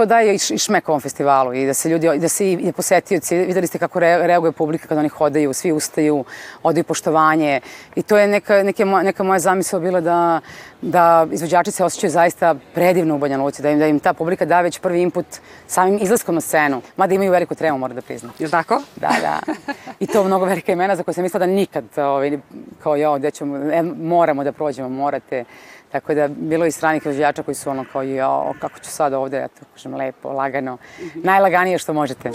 to 0.00 0.06
daje 0.06 0.34
i 0.34 0.58
šmek 0.58 0.88
ovom 0.88 1.00
festivalu 1.00 1.54
i 1.54 1.66
da 1.66 1.74
se 1.74 1.88
ljudi, 1.88 2.08
da 2.18 2.28
se 2.28 2.52
i 2.52 2.72
posetioci, 2.72 3.36
videli 3.36 3.66
ste 3.66 3.78
kako 3.78 4.00
reaguje 4.00 4.52
publika 4.52 4.88
kada 4.88 5.00
oni 5.00 5.08
hodaju, 5.08 5.52
svi 5.52 5.72
ustaju, 5.72 6.24
odaju 6.62 6.84
poštovanje 6.84 7.60
i 7.96 8.02
to 8.02 8.18
je 8.18 8.28
neka, 8.28 8.62
neke, 8.62 8.84
neka 8.84 9.22
moja 9.22 9.38
zamisla 9.38 9.80
bila 9.80 10.00
da, 10.00 10.40
da 10.82 11.26
izvođači 11.32 11.70
se 11.70 11.84
osjećaju 11.84 12.10
zaista 12.10 12.54
predivno 12.74 13.14
u 13.14 13.18
Banja 13.18 13.38
Luci, 13.38 13.62
da 13.62 13.70
im, 13.70 13.78
da 13.78 13.86
im 13.86 14.00
ta 14.00 14.12
publika 14.12 14.44
da 14.44 14.60
već 14.60 14.78
prvi 14.78 15.02
input 15.02 15.26
samim 15.66 15.98
izlaskom 16.02 16.34
na 16.34 16.40
scenu, 16.40 16.82
mada 16.96 17.14
imaju 17.14 17.32
veliku 17.32 17.54
tremu, 17.54 17.78
mora 17.78 17.94
da 17.94 18.00
priznam. 18.00 18.32
Je 18.38 18.48
tako? 18.50 18.82
Da, 18.96 19.12
da. 19.20 19.52
I 20.00 20.06
to 20.06 20.24
mnogo 20.24 20.44
velika 20.44 20.72
imena 20.72 20.96
za 20.96 21.02
koje 21.02 21.14
sam 21.14 21.22
mislila 21.22 21.46
da 21.46 21.52
nikad, 21.52 21.84
ovaj, 21.96 22.38
kao 22.82 22.96
ja, 22.96 23.18
gde 23.18 23.30
ćemo, 23.30 23.56
e, 23.56 23.82
moramo 23.82 24.44
da 24.44 24.52
prođemo, 24.52 24.88
morate. 24.88 25.44
Tako 25.92 26.14
da 26.14 26.28
bilo 26.28 26.66
i 26.66 26.70
stranih 26.70 27.02
izvođača 27.02 27.42
koji 27.42 27.54
su 27.54 27.70
ono 27.70 27.84
kao, 27.92 28.02
jo, 28.02 28.54
kako 28.60 28.78
ću 28.78 28.90
sad 28.90 29.12
ovde, 29.12 29.44
eto, 29.44 29.66
kažem, 29.74 29.94
lepo, 29.94 30.32
lagano. 30.32 30.74
Mm 30.74 31.02
-hmm. 31.02 31.24
Najlaganije 31.24 31.78
što 31.78 31.92
možete. 31.92 32.30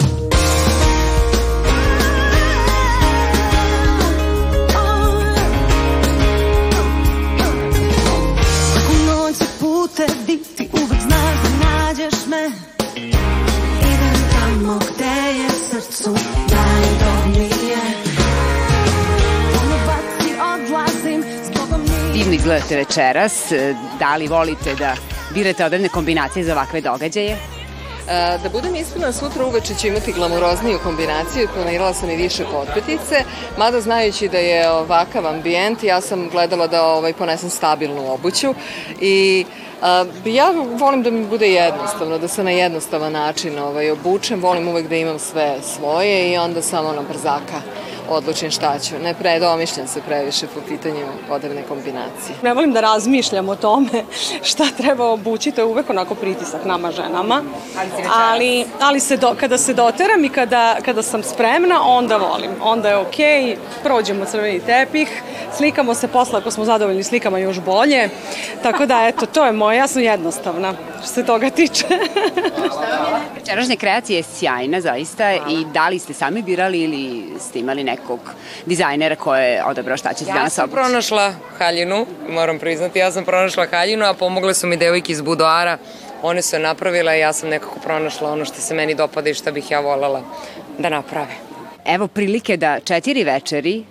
putevi, 9.60 10.42
ti 10.56 10.68
uvek 10.72 11.00
znaš 11.00 11.36
da 11.42 11.68
nađeš 11.68 12.26
me 12.26 12.50
Idem 13.80 14.16
tamo 14.32 14.78
gde 14.78 15.40
je 15.40 15.48
srcu 15.50 16.35
izgledate 22.36 22.76
večeras. 22.76 23.52
Da 23.98 24.16
li 24.16 24.28
volite 24.28 24.74
da 24.74 24.94
birate 25.34 25.64
odredne 25.64 25.88
kombinacije 25.88 26.44
za 26.44 26.52
ovakve 26.52 26.80
događaje? 26.80 27.30
E, 28.08 28.38
da 28.42 28.48
budem 28.48 28.76
iskrena, 28.76 29.12
sutra 29.12 29.46
uveče 29.46 29.74
ću 29.74 29.86
imati 29.86 30.12
glamurozniju 30.12 30.78
kombinaciju, 30.84 31.48
planirala 31.54 31.94
sam 31.94 32.10
i 32.10 32.16
više 32.16 32.44
potpetice, 32.52 33.24
mada 33.58 33.80
znajući 33.80 34.28
da 34.28 34.38
je 34.38 34.70
ovakav 34.70 35.26
ambijent, 35.26 35.82
ja 35.82 36.00
sam 36.00 36.28
gledala 36.28 36.66
da 36.66 36.84
ovaj, 36.84 37.12
ponesem 37.12 37.50
stabilnu 37.50 38.12
obuću 38.12 38.54
i 39.00 39.44
A, 39.82 40.04
ja 40.24 40.52
volim 40.78 41.02
da 41.02 41.10
mi 41.10 41.26
bude 41.26 41.48
jednostavno, 41.52 42.18
da 42.18 42.28
se 42.28 42.44
na 42.44 42.50
jednostavan 42.50 43.12
način 43.12 43.58
ovaj, 43.58 43.90
obučem, 43.90 44.40
volim 44.40 44.68
uvek 44.68 44.88
da 44.88 44.96
imam 44.96 45.18
sve 45.18 45.56
svoje 45.62 46.32
i 46.32 46.36
onda 46.38 46.62
samo 46.62 46.92
na 46.92 47.02
brzaka 47.02 47.60
odlučim 48.08 48.50
šta 48.50 48.78
ću. 48.78 48.94
Ne 49.02 49.14
predomišljam 49.14 49.86
se 49.86 50.00
previše 50.02 50.46
po 50.46 50.60
pitanju 50.68 51.06
odevne 51.30 51.62
kombinacije. 51.62 52.36
Ne 52.42 52.54
volim 52.54 52.72
da 52.72 52.80
razmišljam 52.80 53.48
o 53.48 53.56
tome 53.56 54.04
šta 54.42 54.64
treba 54.76 55.06
obući, 55.10 55.52
to 55.52 55.60
je 55.60 55.64
uvek 55.64 55.90
onako 55.90 56.14
pritisak 56.14 56.64
nama 56.64 56.92
ženama. 56.92 57.42
Ali, 58.14 58.64
ali 58.80 59.00
se 59.00 59.16
do, 59.16 59.34
kada 59.40 59.58
se 59.58 59.74
doteram 59.74 60.24
i 60.24 60.28
kada, 60.28 60.76
kada 60.84 61.02
sam 61.02 61.22
spremna, 61.22 61.82
onda 61.82 62.16
volim. 62.16 62.50
Onda 62.62 62.88
je 62.88 62.96
okej, 62.96 63.42
okay, 63.44 63.56
prođemo 63.82 64.24
crveni 64.24 64.60
tepih, 64.60 65.22
slikamo 65.56 65.94
se 65.94 66.08
posle, 66.08 66.38
ako 66.38 66.50
smo 66.50 66.64
zadovoljni 66.64 67.02
slikama 67.02 67.38
još 67.38 67.60
bolje. 67.60 68.08
Tako 68.62 68.86
da, 68.86 69.06
eto, 69.06 69.26
to 69.26 69.46
je 69.46 69.52
moja, 69.52 69.78
ja 69.78 69.86
sam 69.86 70.02
jednostavna 70.02 70.74
što 70.98 71.14
se 71.14 71.26
toga 71.26 71.50
tiče. 71.50 71.84
Večerašnja 73.34 73.76
kreacija 73.76 74.16
je 74.16 74.22
sjajna 74.22 74.80
zaista 74.80 75.32
i 75.32 75.64
da 75.74 75.88
li 75.88 75.98
ste 75.98 76.14
sami 76.14 76.42
birali 76.42 76.80
ili 76.80 77.24
ste 77.40 77.58
imali 77.58 77.84
nekog 77.96 78.20
dizajnera 78.66 79.16
ko 79.16 79.36
je 79.36 79.64
odabrao 79.64 79.96
šta 79.96 80.12
će 80.12 80.24
se 80.24 80.30
ja 80.30 80.34
danas 80.34 80.58
obući? 80.58 80.60
Ja 80.60 80.66
sam 80.66 80.70
pronašla 80.70 81.34
haljinu, 81.58 82.06
moram 82.28 82.58
priznati, 82.58 82.98
ja 82.98 83.12
sam 83.12 83.24
pronašla 83.24 83.66
haljinu, 83.70 84.04
a 84.04 84.14
pomogle 84.14 84.54
su 84.54 84.66
mi 84.66 84.76
devojke 84.76 85.12
iz 85.12 85.20
budoara, 85.20 85.78
one 86.22 86.42
su 86.42 86.56
je 86.56 86.60
napravile 86.60 87.16
i 87.16 87.20
ja 87.20 87.32
sam 87.32 87.48
nekako 87.48 87.80
pronašla 87.80 88.32
ono 88.32 88.44
što 88.44 88.60
se 88.60 88.74
meni 88.74 88.94
dopada 88.94 89.30
i 89.30 89.34
što 89.34 89.52
bih 89.52 89.70
ja 89.70 89.80
voljela 89.80 90.22
da 90.78 90.88
naprave. 90.88 91.34
Evo 91.84 92.08
prilike 92.08 92.56
da 92.56 92.80
četiri 92.80 93.24
večeri 93.24 93.84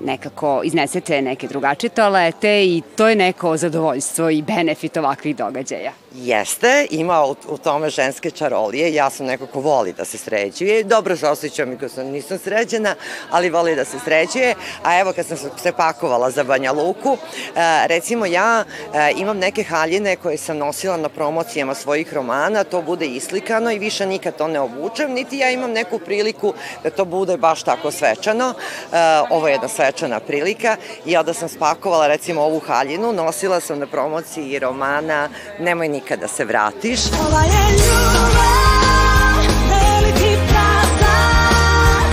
nekako 0.00 0.60
iznesete 0.64 1.22
neke 1.22 1.48
drugačije 1.48 1.90
toalete 1.90 2.64
i 2.64 2.82
to 2.96 3.08
je 3.08 3.16
neko 3.16 3.56
zadovoljstvo 3.56 4.30
i 4.30 4.42
benefit 4.42 4.96
ovakvih 4.96 5.36
događaja. 5.36 6.03
Jeste, 6.16 6.86
ima 6.90 7.24
u, 7.24 7.36
u 7.48 7.58
tome 7.58 7.90
ženske 7.90 8.30
čarolije, 8.30 8.94
ja 8.94 9.10
sam 9.10 9.26
neko 9.26 9.46
ko 9.46 9.60
voli 9.60 9.92
da 9.92 10.04
se 10.04 10.18
sređuje, 10.18 10.84
dobro 10.84 11.16
se 11.16 11.28
osjećam 11.28 11.72
i 11.72 11.78
ko 11.78 11.88
sam 11.88 12.06
nisam 12.06 12.38
sređena, 12.38 12.94
ali 13.30 13.50
voli 13.50 13.76
da 13.76 13.84
se 13.84 13.98
sređuje, 14.04 14.54
a 14.82 14.98
evo 14.98 15.12
kad 15.12 15.26
sam 15.26 15.36
se 15.36 15.72
pakovala 15.72 16.30
za 16.30 16.44
Banja 16.44 16.72
Luku, 16.72 17.16
e, 17.16 17.86
recimo 17.86 18.26
ja 18.26 18.64
e, 18.94 19.12
imam 19.16 19.38
neke 19.38 19.62
haljine 19.62 20.16
koje 20.16 20.36
sam 20.36 20.58
nosila 20.58 20.96
na 20.96 21.08
promocijama 21.08 21.74
svojih 21.74 22.14
romana, 22.14 22.64
to 22.64 22.82
bude 22.82 23.06
islikano 23.06 23.70
i 23.70 23.78
više 23.78 24.06
nikad 24.06 24.36
to 24.36 24.48
ne 24.48 24.60
obučem, 24.60 25.12
niti 25.12 25.38
ja 25.38 25.50
imam 25.50 25.72
neku 25.72 25.98
priliku 25.98 26.54
da 26.82 26.90
to 26.90 27.04
bude 27.04 27.36
baš 27.36 27.62
tako 27.62 27.90
svečano, 27.90 28.54
e, 28.92 28.96
ovo 29.30 29.48
je 29.48 29.52
jedna 29.52 29.68
svečana 29.68 30.20
prilika. 30.20 30.76
I 31.06 31.16
onda 31.16 31.34
sam 31.34 31.48
spakovala 31.48 32.06
recimo 32.06 32.42
ovu 32.42 32.60
haljinu, 32.60 33.12
nosila 33.12 33.60
sam 33.60 33.78
na 33.78 33.86
promociji 33.86 34.58
romana 34.58 35.28
Nemoj 35.58 35.88
nikad 35.88 36.03
nikada 36.04 36.28
se 36.28 36.44
vratiš. 36.44 37.00
Ova 37.26 37.42
je 37.42 37.64
ljubav, 37.72 39.40
veliki 39.70 40.36
prazak, 40.48 42.10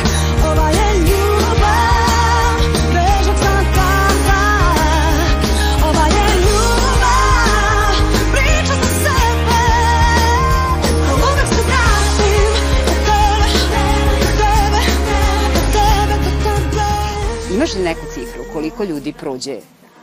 ova 0.51 0.69
je 0.69 0.97
ljubav, 0.97 2.55
bežak 2.93 3.37
sam 3.43 3.65
kazak, 3.75 5.43
ova 5.83 6.05
je 6.15 6.27
ljubav, 6.45 7.95
priča 8.31 8.73
za 8.81 8.89
sebe, 9.03 9.63
uvek 11.13 11.47
se 11.55 11.61
vratim, 11.67 12.53
do 12.87 12.93
tebe, 13.07 13.49
do 14.21 14.29
tebe, 14.41 14.81
do 15.55 15.61
tebe, 15.75 16.15
do 16.23 16.31
tebe. 16.43 17.55
Imaš 17.55 17.73
li 17.73 17.81
neku 17.81 18.05
cifru 18.13 18.43
koliko 18.53 18.83
ljudi 18.83 19.13
prođe 19.13 19.59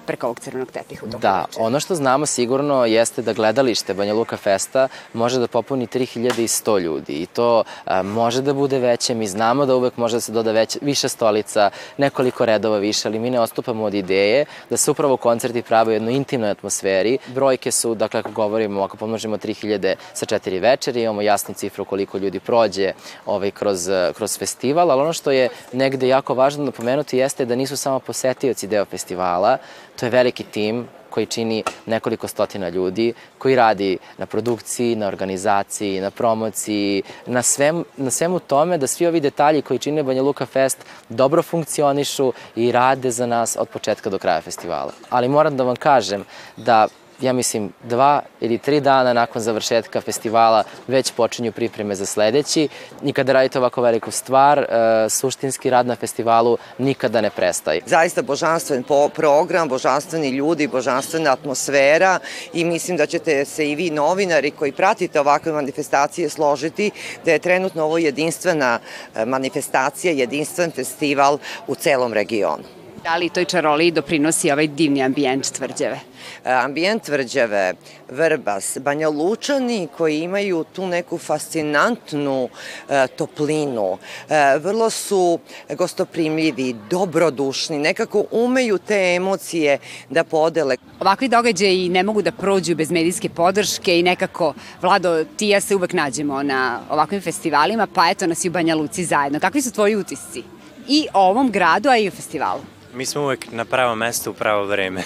preko 0.08 0.26
ovog 0.26 0.40
crvenog 0.40 0.70
tepiha 0.70 1.06
u 1.06 1.10
toku 1.10 1.20
Da, 1.20 1.44
večera. 1.46 1.64
ono 1.64 1.80
što 1.80 1.94
znamo 1.94 2.26
sigurno 2.26 2.84
jeste 2.86 3.22
da 3.22 3.32
gledalište 3.32 3.94
Banja 3.94 4.14
Luka 4.14 4.36
Festa 4.36 4.88
može 5.12 5.38
da 5.38 5.46
popuni 5.46 5.86
3100 5.86 6.80
ljudi 6.80 7.12
i 7.14 7.26
to 7.26 7.50
a, 7.84 8.02
može 8.02 8.42
da 8.42 8.52
bude 8.54 8.78
veće, 8.78 9.14
mi 9.14 9.28
znamo 9.28 9.66
da 9.66 9.76
uvek 9.76 9.96
može 9.96 10.16
da 10.16 10.20
se 10.20 10.32
doda 10.32 10.52
već, 10.52 10.78
više 10.80 11.08
stolica, 11.08 11.70
nekoliko 11.98 12.46
redova 12.46 12.78
više, 12.78 13.08
ali 13.08 13.18
mi 13.18 13.30
ne 13.30 13.40
ostupamo 13.40 13.84
od 13.84 13.94
ideje 13.94 14.44
da 14.70 14.76
se 14.76 14.90
upravo 14.90 15.16
koncerti 15.16 15.62
prave 15.62 15.90
u 15.90 15.94
jednoj 15.94 16.14
intimnoj 16.14 16.50
atmosferi. 16.50 17.18
Brojke 17.26 17.70
su, 17.72 17.94
dakle, 17.94 18.20
ako 18.20 18.30
govorimo, 18.30 18.82
ako 18.82 18.96
pomnožimo 18.96 19.36
3000 19.36 19.94
sa 20.14 20.26
četiri 20.26 20.58
večeri, 20.58 21.02
imamo 21.02 21.22
jasnu 21.22 21.54
cifru 21.54 21.84
koliko 21.84 22.18
ljudi 22.18 22.40
prođe 22.40 22.92
ovaj, 23.26 23.50
kroz, 23.50 23.88
kroz 24.16 24.38
festival, 24.38 24.90
ali 24.90 25.02
ono 25.02 25.12
što 25.12 25.30
je 25.30 25.48
negde 25.72 26.08
jako 26.08 26.34
važno 26.34 26.64
da 26.64 26.70
pomenuti 26.72 27.18
jeste 27.18 27.44
da 27.44 27.56
nisu 27.56 27.76
samo 27.76 28.00
posetioci 28.00 28.66
deo 28.66 28.84
festivala, 28.84 29.58
To 30.00 30.06
je 30.06 30.10
veliki 30.10 30.44
tim 30.44 30.86
koji 31.10 31.26
čini 31.26 31.62
nekoliko 31.86 32.28
stotina 32.28 32.68
ljudi, 32.68 33.12
koji 33.38 33.56
radi 33.56 33.98
na 34.18 34.26
produkciji, 34.26 34.96
na 34.96 35.06
organizaciji, 35.06 36.00
na 36.00 36.10
promociji, 36.10 37.02
na, 37.26 37.42
svem, 37.42 37.84
na 37.96 38.10
svemu 38.10 38.38
tome 38.38 38.78
da 38.78 38.86
svi 38.86 39.06
ovi 39.06 39.20
detalji 39.20 39.62
koji 39.62 39.78
čine 39.78 40.02
Banja 40.02 40.22
Luka 40.22 40.46
Fest 40.46 40.84
dobro 41.08 41.42
funkcionišu 41.42 42.32
i 42.56 42.72
rade 42.72 43.10
za 43.10 43.26
nas 43.26 43.56
od 43.60 43.68
početka 43.68 44.10
do 44.10 44.18
kraja 44.18 44.40
festivala. 44.40 44.92
Ali 45.10 45.28
moram 45.28 45.56
da 45.56 45.64
vam 45.64 45.76
kažem 45.76 46.24
da 46.56 46.88
ja 47.20 47.32
mislim, 47.32 47.72
dva 47.84 48.22
ili 48.40 48.58
tri 48.58 48.80
dana 48.80 49.12
nakon 49.12 49.42
završetka 49.42 50.00
festivala 50.00 50.64
već 50.86 51.12
počinju 51.12 51.52
pripreme 51.52 51.94
za 51.94 52.06
sledeći 52.06 52.68
i 53.04 53.12
kada 53.12 53.32
radite 53.32 53.58
ovako 53.58 53.82
veliku 53.82 54.10
stvar, 54.10 54.58
e, 54.58 54.66
suštinski 55.08 55.70
rad 55.70 55.86
na 55.86 55.96
festivalu 55.96 56.58
nikada 56.78 57.20
ne 57.20 57.30
prestaje. 57.30 57.80
Zaista 57.86 58.22
božanstven 58.22 58.84
program, 59.14 59.68
božanstveni 59.68 60.28
ljudi, 60.28 60.66
božanstvena 60.68 61.32
atmosfera 61.32 62.18
i 62.52 62.64
mislim 62.64 62.96
da 62.96 63.06
ćete 63.06 63.44
se 63.44 63.70
i 63.70 63.74
vi 63.74 63.90
novinari 63.90 64.50
koji 64.50 64.72
pratite 64.72 65.20
ovakve 65.20 65.52
manifestacije 65.52 66.28
složiti 66.28 66.90
da 67.24 67.32
je 67.32 67.38
trenutno 67.38 67.84
ovo 67.84 67.98
jedinstvena 67.98 68.78
e, 69.14 69.24
manifestacija, 69.24 70.12
jedinstven 70.12 70.70
festival 70.70 71.38
u 71.66 71.74
celom 71.74 72.12
regionu. 72.12 72.77
Da 73.04 73.16
li 73.16 73.28
toj 73.28 73.44
čaroliji 73.44 73.90
doprinosi 73.90 74.50
ovaj 74.50 74.66
divni 74.66 75.02
ambijent 75.02 75.52
tvrđave? 75.52 76.00
E, 76.44 76.52
ambijent 76.52 77.02
tvrđave, 77.02 77.74
Vrbas, 78.10 78.78
Banja 78.80 79.08
Lučani 79.08 79.88
koji 79.96 80.18
imaju 80.20 80.64
tu 80.72 80.86
neku 80.86 81.18
fascinantnu 81.18 82.48
e, 82.88 83.06
toplinu, 83.06 83.98
e, 84.28 84.58
vrlo 84.58 84.90
su 84.90 85.38
gostoprimljivi, 85.70 86.74
dobrodušni, 86.90 87.78
nekako 87.78 88.24
umeju 88.30 88.78
te 88.78 89.14
emocije 89.16 89.78
da 90.10 90.24
podele. 90.24 90.76
Ovakvi 91.00 91.28
događaji 91.28 91.88
ne 91.88 92.02
mogu 92.02 92.22
da 92.22 92.32
prođu 92.32 92.74
bez 92.74 92.90
medijske 92.90 93.28
podrške 93.28 93.98
i 93.98 94.02
nekako, 94.02 94.54
Vlado, 94.82 95.24
ti 95.24 95.48
ja 95.48 95.60
se 95.60 95.76
uvek 95.76 95.92
nađemo 95.92 96.42
na 96.42 96.80
ovakvim 96.90 97.20
festivalima, 97.20 97.86
pa 97.86 98.10
eto 98.10 98.26
nas 98.26 98.44
i 98.44 98.48
u 98.48 98.52
Banja 98.52 98.74
Luci 98.74 99.04
zajedno. 99.04 99.40
Kakvi 99.40 99.62
su 99.62 99.72
tvoji 99.72 99.96
utisci? 99.96 100.42
I 100.88 101.06
o 101.14 101.28
ovom 101.30 101.50
gradu, 101.50 101.88
a 101.88 101.96
i 101.96 102.08
o 102.08 102.10
festivalu? 102.10 102.77
Mi 102.98 103.06
smo 103.06 103.22
uvek 103.22 103.46
na 103.52 103.64
pravo 103.64 103.94
mesto 103.94 104.30
u 104.30 104.34
pravo 104.34 104.64
vreme. 104.64 105.02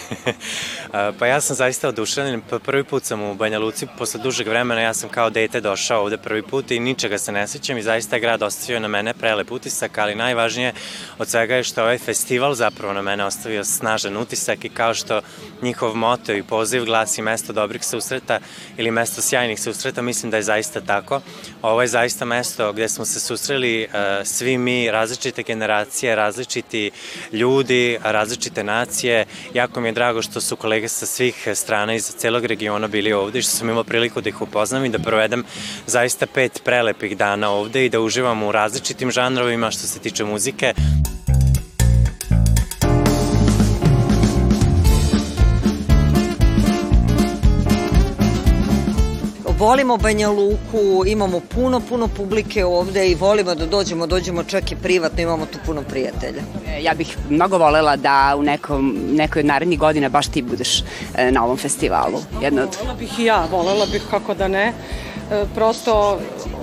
pa 1.18 1.26
ja 1.26 1.40
sam 1.40 1.56
zaista 1.56 1.88
oduševljen. 1.88 2.42
Pa 2.50 2.58
prvi 2.58 2.84
put 2.84 3.04
sam 3.04 3.22
u 3.22 3.34
Banja 3.34 3.58
Luci, 3.58 3.86
posle 3.98 4.20
dužeg 4.20 4.48
vremena 4.48 4.80
ja 4.80 4.94
sam 4.94 5.08
kao 5.08 5.30
dete 5.30 5.60
došao 5.60 6.02
ovde 6.02 6.16
prvi 6.16 6.42
put 6.42 6.70
i 6.70 6.80
ničega 6.80 7.18
se 7.18 7.32
ne 7.32 7.46
sećam 7.48 7.78
i 7.78 7.82
zaista 7.82 8.18
grad 8.18 8.42
ostavio 8.42 8.80
na 8.80 8.88
mene 8.88 9.14
prelep 9.14 9.52
utisak, 9.52 9.98
ali 9.98 10.14
najvažnije 10.14 10.72
od 11.18 11.28
svega 11.28 11.54
je 11.54 11.64
što 11.64 11.82
ovaj 11.82 11.98
festival 11.98 12.54
zapravo 12.54 12.92
na 12.92 13.02
mene 13.02 13.24
ostavio 13.24 13.64
snažan 13.64 14.16
utisak 14.16 14.64
i 14.64 14.68
kao 14.68 14.94
što 14.94 15.20
njihov 15.62 15.94
moto 15.94 16.32
i 16.32 16.42
poziv 16.42 16.84
glasi 16.84 17.22
mesto 17.22 17.52
dobrih 17.52 17.84
susreta 17.84 18.40
ili 18.76 18.90
mesto 18.90 19.22
sjajnih 19.22 19.60
susreta, 19.60 20.02
mislim 20.02 20.30
da 20.30 20.36
je 20.36 20.42
zaista 20.42 20.80
tako. 20.80 21.20
Ovo 21.62 21.82
je 21.82 21.88
zaista 21.88 22.24
mesto 22.24 22.72
gde 22.72 22.88
smo 22.88 23.04
se 23.04 23.20
susreli 23.20 23.88
svi 24.24 24.58
mi, 24.58 24.90
različite 24.90 25.42
generacije, 25.42 26.14
različiti 26.14 26.90
ljudi, 27.32 27.81
različite 28.02 28.64
nacije. 28.64 29.24
Jako 29.54 29.80
mi 29.80 29.88
je 29.88 29.92
drago 29.92 30.22
što 30.22 30.40
su 30.40 30.56
kolege 30.56 30.88
sa 30.88 31.06
svih 31.06 31.48
strana 31.54 31.94
iz 31.94 32.04
celog 32.16 32.44
regiona 32.44 32.88
bili 32.88 33.12
ovde 33.12 33.38
i 33.38 33.42
što 33.42 33.50
sam 33.50 33.70
imao 33.70 33.84
priliku 33.84 34.20
da 34.20 34.28
ih 34.28 34.42
upoznam 34.42 34.84
i 34.84 34.88
da 34.88 34.98
provedem 34.98 35.44
zaista 35.86 36.26
pet 36.26 36.62
prelepih 36.64 37.16
dana 37.16 37.50
ovde 37.50 37.84
i 37.84 37.88
da 37.88 38.00
uživam 38.00 38.42
u 38.42 38.52
različitim 38.52 39.10
žanrovima 39.10 39.70
što 39.70 39.86
se 39.86 39.98
tiče 39.98 40.24
muzike. 40.24 40.74
Volimo 49.62 49.96
Banja 49.96 50.28
Luku, 50.28 51.04
imamo 51.06 51.40
puno, 51.40 51.80
puno 51.80 52.08
publike 52.08 52.64
ovde 52.64 53.08
i 53.08 53.14
volimo 53.14 53.54
da 53.54 53.66
dođemo, 53.66 54.06
dođemo 54.06 54.44
čak 54.44 54.72
i 54.72 54.76
privatno, 54.76 55.22
imamo 55.22 55.46
tu 55.46 55.58
puno 55.66 55.82
prijatelja. 55.82 56.42
E, 56.66 56.82
ja 56.82 56.94
bih 56.94 57.16
mnogo 57.30 57.58
volela 57.58 57.96
da 57.96 58.34
u 58.38 58.42
nekom, 58.42 58.96
nekoj 59.10 59.40
od 59.40 59.46
narednih 59.46 59.78
godina 59.78 60.08
baš 60.08 60.28
ti 60.28 60.42
budeš 60.42 60.80
e, 60.80 61.30
na 61.30 61.44
ovom 61.44 61.56
festivalu. 61.56 62.18
Jedna 62.40 62.62
od... 62.62 62.68
Volela 62.80 62.98
bih 62.98 63.18
i 63.18 63.24
ja, 63.24 63.46
volela 63.50 63.86
bih 63.86 64.02
kako 64.10 64.34
da 64.34 64.48
ne. 64.48 64.66
E, 64.66 64.74
prosto 65.54 66.18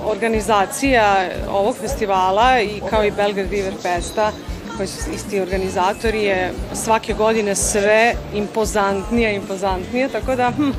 organizacija 0.05 1.29
ovog 1.51 1.75
festivala 1.75 2.61
i 2.61 2.81
kao 2.89 3.05
i 3.05 3.11
Belgrade 3.11 3.49
River 3.49 3.73
Festa 3.81 4.31
koji 4.77 4.87
su 4.87 5.11
isti 5.15 5.41
organizatori 5.41 6.23
je 6.23 6.53
svake 6.73 7.13
godine 7.13 7.55
sve 7.55 8.13
impozantnije, 8.33 9.35
impozantnije, 9.35 10.09
tako 10.09 10.35
da 10.35 10.51
hm, 10.51 10.71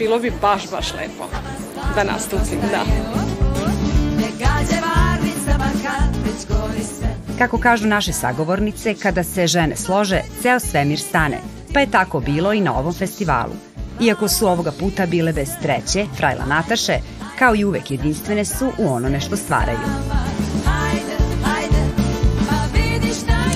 bilo 0.00 0.18
bi 0.18 0.32
baš, 0.40 0.70
baš 0.70 0.92
lepo 0.92 1.24
da 1.94 2.04
nastupim, 2.04 2.60
da. 2.70 2.84
Kako 7.38 7.58
kažu 7.58 7.86
naše 7.86 8.12
sagovornice, 8.12 8.94
kada 8.94 9.24
se 9.24 9.46
žene 9.46 9.76
slože, 9.76 10.20
ceo 10.42 10.60
svemir 10.60 11.00
stane, 11.00 11.38
pa 11.74 11.80
je 11.80 11.90
tako 11.90 12.20
bilo 12.20 12.52
i 12.52 12.60
na 12.60 12.78
ovom 12.78 12.94
festivalu. 12.94 13.52
Iako 14.00 14.28
su 14.28 14.46
ovoga 14.46 14.72
puta 14.72 15.06
bile 15.06 15.32
bez 15.32 15.48
treće, 15.62 16.06
Frajla 16.16 16.46
Nataše, 16.46 16.98
kao 17.38 17.54
i 17.56 17.64
uvek 17.64 17.90
jedinstvene 17.90 18.44
su 18.44 18.72
u 18.78 18.92
onome 18.92 19.20
što 19.20 19.36
stvaraju. 19.36 19.78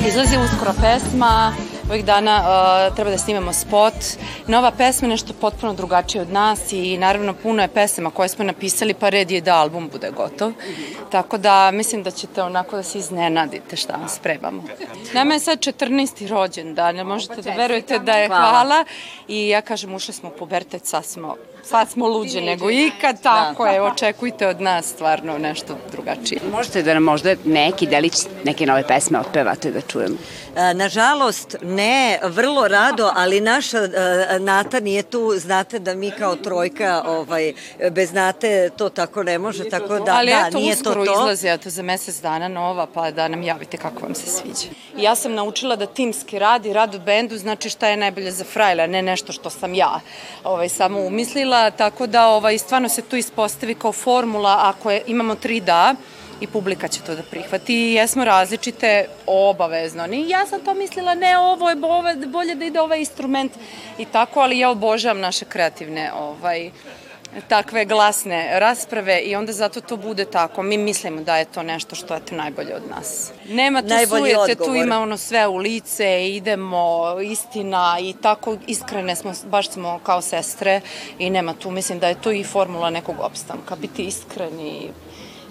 Izlazi 0.09 0.37
uskoro 0.45 0.73
pesma, 0.73 1.53
ovih 1.95 2.05
dana 2.05 2.43
uh, 2.43 2.95
treba 2.95 3.11
da 3.11 3.19
snimamo 3.19 3.53
spot. 3.53 3.95
Nova 4.47 4.71
pesma 4.71 5.07
je 5.07 5.11
nešto 5.11 5.33
potpuno 5.41 5.75
drugačije 5.75 6.23
od 6.23 6.31
nas 6.31 6.73
i 6.73 6.99
naravno 6.99 7.35
puno 7.35 7.63
je 7.63 7.69
pesama 7.69 8.11
koje 8.11 8.29
smo 8.29 8.45
napisali, 8.45 8.95
pa 8.95 9.09
red 9.09 9.31
je 9.31 9.41
da 9.41 9.55
album 9.55 9.89
bude 9.93 10.11
gotov. 10.11 10.53
Tako 11.11 11.39
da 11.39 11.71
mislim 11.71 12.03
da 12.03 12.11
ćete 12.11 12.43
onako 12.43 12.77
da 12.77 12.83
se 12.83 12.99
iznenadite 12.99 13.77
šta 13.77 13.93
vam 13.93 14.09
spremamo. 14.09 14.63
Nama 15.13 15.35
je 15.35 15.41
sad 15.41 15.59
14. 15.59 16.29
rođendan, 16.29 16.97
možete 16.97 17.43
da 17.43 17.51
verujete 17.51 17.99
da 17.99 18.13
je 18.13 18.29
hvala. 18.29 18.85
I 19.29 19.49
ja 19.49 19.61
kažem, 19.61 19.95
ušli 19.95 20.15
smo 20.15 20.29
u 20.29 20.39
pubertet, 20.39 20.87
sad 20.87 21.05
smo 21.05 21.37
sad 21.67 21.91
smo 21.91 22.09
luđe 22.09 22.41
nego 22.41 22.71
ikad, 22.71 23.23
tako 23.23 23.67
je, 23.67 23.83
očekujte 23.83 24.47
od 24.47 24.61
nas 24.61 24.87
stvarno 24.87 25.39
nešto 25.39 25.77
drugačije. 25.93 26.41
Možete 26.53 26.83
da 26.83 26.95
nam 26.95 27.03
možda 27.03 27.35
neki 27.45 27.87
delić 27.87 28.15
neke 28.45 28.67
nove 28.67 28.87
pesme 28.87 29.19
otpevate 29.21 29.71
da 29.71 29.81
čujemo? 29.81 30.17
E, 30.57 30.75
nažalost, 30.75 31.57
ne, 31.63 32.19
vrlo 32.23 32.69
rado, 32.69 33.11
ali 33.15 33.41
naša 33.41 33.79
e, 33.79 34.39
Nata 34.39 34.81
nije 34.81 35.03
tu, 35.03 35.33
znate 35.37 35.79
da 35.79 35.95
mi 35.95 36.11
kao 36.11 36.37
trojka 36.37 37.03
ovaj, 37.07 37.53
bez 37.91 38.13
Nate 38.13 38.71
to 38.77 38.89
tako 38.89 39.23
ne 39.23 39.39
može, 39.39 39.69
tako 39.69 39.99
da, 39.99 40.15
ali 40.15 40.31
da, 40.31 40.47
eto, 40.49 40.59
nije 40.59 40.77
to 40.77 40.83
to. 40.83 40.91
uskoro 40.91 41.21
izlazi, 41.21 41.49
eto, 41.49 41.71
za 41.71 41.83
mesec 41.83 42.21
dana 42.21 42.49
nova, 42.49 42.87
pa 42.95 43.11
da 43.11 43.29
nam 43.29 43.43
javite 43.43 43.77
kako 43.77 44.03
vam 44.03 44.15
se 44.15 44.27
sviđa. 44.27 44.75
Ja 44.97 45.15
sam 45.15 45.35
naučila 45.35 45.77
da 45.77 45.87
timski 45.87 46.39
radi, 46.39 46.73
rad 46.73 46.95
u 46.95 46.99
bendu, 46.99 47.39
znači 47.39 47.71
šta 47.71 47.89
je 47.89 47.97
najbolje 47.97 48.31
za 48.31 48.45
frajla, 48.45 48.87
ne 48.87 49.03
nešto 49.03 49.33
što 49.33 49.51
sam 49.51 49.75
ja 49.75 50.01
ovaj, 50.45 50.69
samo 50.69 51.01
umislila, 51.01 51.54
tako 51.71 52.07
da 52.07 52.29
ovaj, 52.29 52.59
stvarno 52.59 52.89
se 52.89 53.03
tu 53.03 53.17
ispostavi 53.17 53.75
kao 53.75 53.93
formula, 53.93 54.57
ako 54.63 54.91
je, 54.91 55.03
imamo 55.07 55.35
tri 55.35 55.61
da, 55.61 55.95
i 56.41 56.47
publika 56.47 56.89
će 56.89 57.01
to 57.01 57.15
da 57.15 57.23
prihvati 57.23 57.75
i 57.75 57.95
jesmo 57.95 58.25
različite 58.25 59.07
obavezno. 59.27 60.07
Ni 60.07 60.29
ja 60.29 60.47
sam 60.47 60.61
to 60.65 60.75
mislila, 60.75 61.15
ne, 61.15 61.39
ovo 61.39 61.71
je 61.71 61.77
bolje 62.27 62.55
da 62.55 62.65
ide 62.65 62.81
ovaj 62.81 62.99
instrument 62.99 63.53
i 63.99 64.05
tako, 64.05 64.41
ali 64.41 64.59
ja 64.59 64.71
obožavam 64.71 65.21
naše 65.21 65.45
kreativne 65.45 66.13
ovaj, 66.13 66.71
takve 67.49 67.85
glasne 67.85 68.61
rasprave 68.61 69.21
i 69.21 69.37
onda 69.37 69.53
zato 69.53 69.81
to 69.81 69.97
bude 69.97 70.25
tako. 70.25 70.63
Mi 70.63 70.79
mislimo 70.79 71.23
da 71.23 71.37
je 71.37 71.45
to 71.45 71.63
nešto 71.63 71.97
što 71.97 72.15
je 72.15 72.21
to 72.21 72.35
najbolje 72.35 72.75
od 72.75 72.83
nas. 72.91 73.33
Nema 73.49 73.83
tu 73.83 73.89
Najbolji 73.89 74.35
sujete, 74.35 74.53
odgovor. 74.53 74.73
tu 74.73 74.85
ima 74.85 75.01
ono 75.01 75.17
sve 75.17 75.47
u 75.47 75.57
lice, 75.57 76.29
idemo, 76.29 77.17
istina 77.21 77.97
i 78.01 78.15
tako 78.23 78.57
iskrene 78.67 79.17
smo, 79.17 79.33
baš 79.51 79.71
smo 79.71 80.01
kao 80.03 80.21
sestre 80.21 80.81
i 81.19 81.31
nema 81.31 81.55
tu, 81.55 81.71
mislim 81.71 81.99
da 81.99 82.09
je 82.09 82.21
to 82.21 82.33
i 82.33 82.45
formula 82.45 82.91
nekog 82.91 83.17
opstanka, 83.21 83.77
biti 83.77 84.05
iskreni 84.05 84.91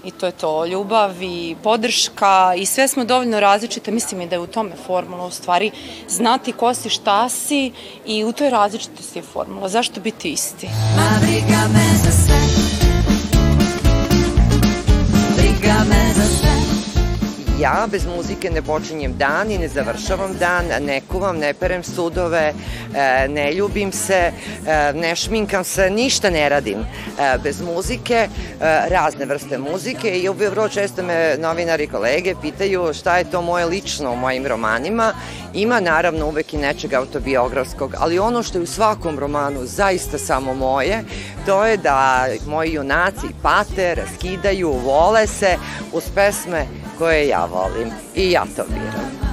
i 0.03 0.11
to 0.11 0.25
je 0.25 0.31
to, 0.31 0.65
ljubav 0.65 1.21
i 1.21 1.55
podrška 1.63 2.53
i 2.57 2.65
sve 2.65 2.87
smo 2.87 3.05
dovoljno 3.05 3.39
različite, 3.39 3.91
mislim 3.91 4.21
i 4.21 4.27
da 4.27 4.35
je 4.35 4.39
u 4.39 4.47
tome 4.47 4.71
formula 4.87 5.25
u 5.25 5.31
stvari 5.31 5.71
znati 6.09 6.51
ko 6.51 6.73
si, 6.73 6.89
šta 6.89 7.29
si 7.29 7.71
i 8.05 8.23
u 8.23 8.31
toj 8.31 8.49
različitosti 8.49 9.19
je 9.19 9.23
formula. 9.23 9.69
Zašto 9.69 10.01
biti 10.01 10.31
isti? 10.31 10.69
Ma 10.97 11.19
briga 11.21 11.67
me 11.73 11.97
za 12.03 12.11
sve 12.11 12.35
Briga 15.37 15.75
me 15.89 16.13
za 16.15 16.27
sve 16.37 16.42
Ja 17.59 17.87
bez 17.91 18.05
muzike 18.05 18.49
ne 18.49 18.61
počinjem 18.61 19.13
dan 19.17 19.51
i 19.51 19.57
ne 19.57 19.67
završavam 19.67 20.31
dan, 20.39 20.65
ne 20.81 21.01
kuvam, 21.01 21.37
ne 21.37 21.53
perem 21.53 21.83
sudove, 21.83 22.53
e, 22.95 23.27
ne 23.27 23.53
ljubim 23.53 23.91
se, 23.91 24.31
e, 24.67 24.93
ne 24.93 25.15
šminkam 25.15 25.63
se, 25.63 25.89
ništa 25.89 26.29
ne 26.29 26.49
radim 26.49 26.79
e, 26.79 27.37
bez 27.43 27.61
muzike, 27.61 28.27
razne 28.89 29.25
vrste 29.25 29.57
muzike 29.57 30.19
i 30.19 30.29
vrlo 30.29 30.69
često 30.69 31.03
me 31.03 31.37
novinari 31.39 31.87
kolege 31.87 32.35
pitaju 32.41 32.93
šta 32.93 33.17
je 33.17 33.31
to 33.31 33.41
moje 33.41 33.65
lično 33.65 34.11
u 34.11 34.15
mojim 34.15 34.47
romanima. 34.47 35.13
Ima 35.53 35.79
naravno 35.79 36.27
uvek 36.27 36.53
i 36.53 36.57
nečeg 36.57 36.93
autobiografskog, 36.93 37.95
ali 37.99 38.19
ono 38.19 38.43
što 38.43 38.57
je 38.57 38.61
u 38.61 38.65
svakom 38.65 39.19
romanu 39.19 39.65
zaista 39.65 40.17
samo 40.17 40.53
moje, 40.53 41.03
to 41.45 41.65
je 41.65 41.77
da 41.77 42.27
moji 42.47 42.73
junaci 42.73 43.27
pate, 43.41 43.95
raskidaju, 43.95 44.71
vole 44.71 45.27
se 45.27 45.57
uz 45.91 46.03
pesme 46.15 46.65
koje 46.97 47.27
ja 47.27 47.45
volim 47.45 47.91
i 48.15 48.32
ja 48.32 48.45
to 48.56 48.63
biram. 48.69 49.23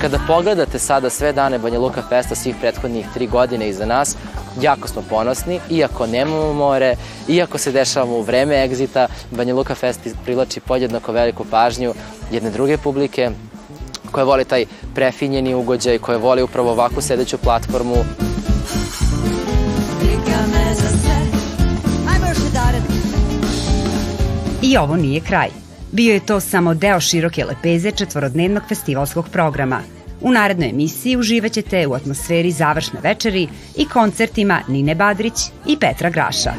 Kada 0.00 0.18
pogledate 0.26 0.78
sada 0.78 1.10
sve 1.10 1.32
dane 1.32 1.58
Banja 1.58 1.78
Luka 1.78 2.02
Festa 2.08 2.34
svih 2.34 2.56
prethodnih 2.60 3.06
tri 3.14 3.26
godine 3.26 3.68
iza 3.68 3.86
nas, 3.86 4.16
jako 4.60 4.88
smo 4.88 5.02
ponosni, 5.10 5.60
iako 5.70 6.06
nemamo 6.06 6.52
more, 6.52 6.96
iako 7.28 7.58
se 7.58 7.72
dešavamo 7.72 8.16
u 8.16 8.22
vreme 8.22 8.64
egzita, 8.64 9.08
Banja 9.30 9.54
Luka 9.54 9.74
Fest 9.74 10.00
privlači 10.24 10.60
podjednako 10.60 11.12
veliku 11.12 11.44
pažnju 11.44 11.94
jedne 12.32 12.50
druge 12.50 12.78
publike, 12.78 13.30
koja 14.12 14.24
voli 14.24 14.44
taj 14.44 14.66
prefinjeni 14.94 15.54
ugođaj, 15.54 15.98
koja 15.98 16.18
voli 16.18 16.42
upravo 16.42 16.70
ovakvu 16.70 17.02
sedeću 17.02 17.38
platformu. 17.38 17.96
I 24.72 24.76
ovo 24.76 24.96
nije 24.96 25.20
kraj. 25.20 25.48
Bio 25.92 26.14
je 26.14 26.26
to 26.26 26.40
samo 26.40 26.74
deo 26.74 27.00
široke 27.00 27.44
lepeze 27.44 27.90
četvorodnevnog 27.90 28.62
festivalskog 28.68 29.28
programa. 29.28 29.80
U 30.20 30.30
narednoj 30.30 30.68
emisiji 30.68 31.16
uživaćete 31.16 31.86
u 31.86 31.94
atmosferi 31.94 32.50
završne 32.50 33.00
večeri 33.02 33.48
i 33.76 33.88
koncertima 33.88 34.60
Nine 34.68 34.94
Badrić 34.94 35.34
i 35.66 35.76
Petra 35.80 36.10
Graša. 36.10 36.52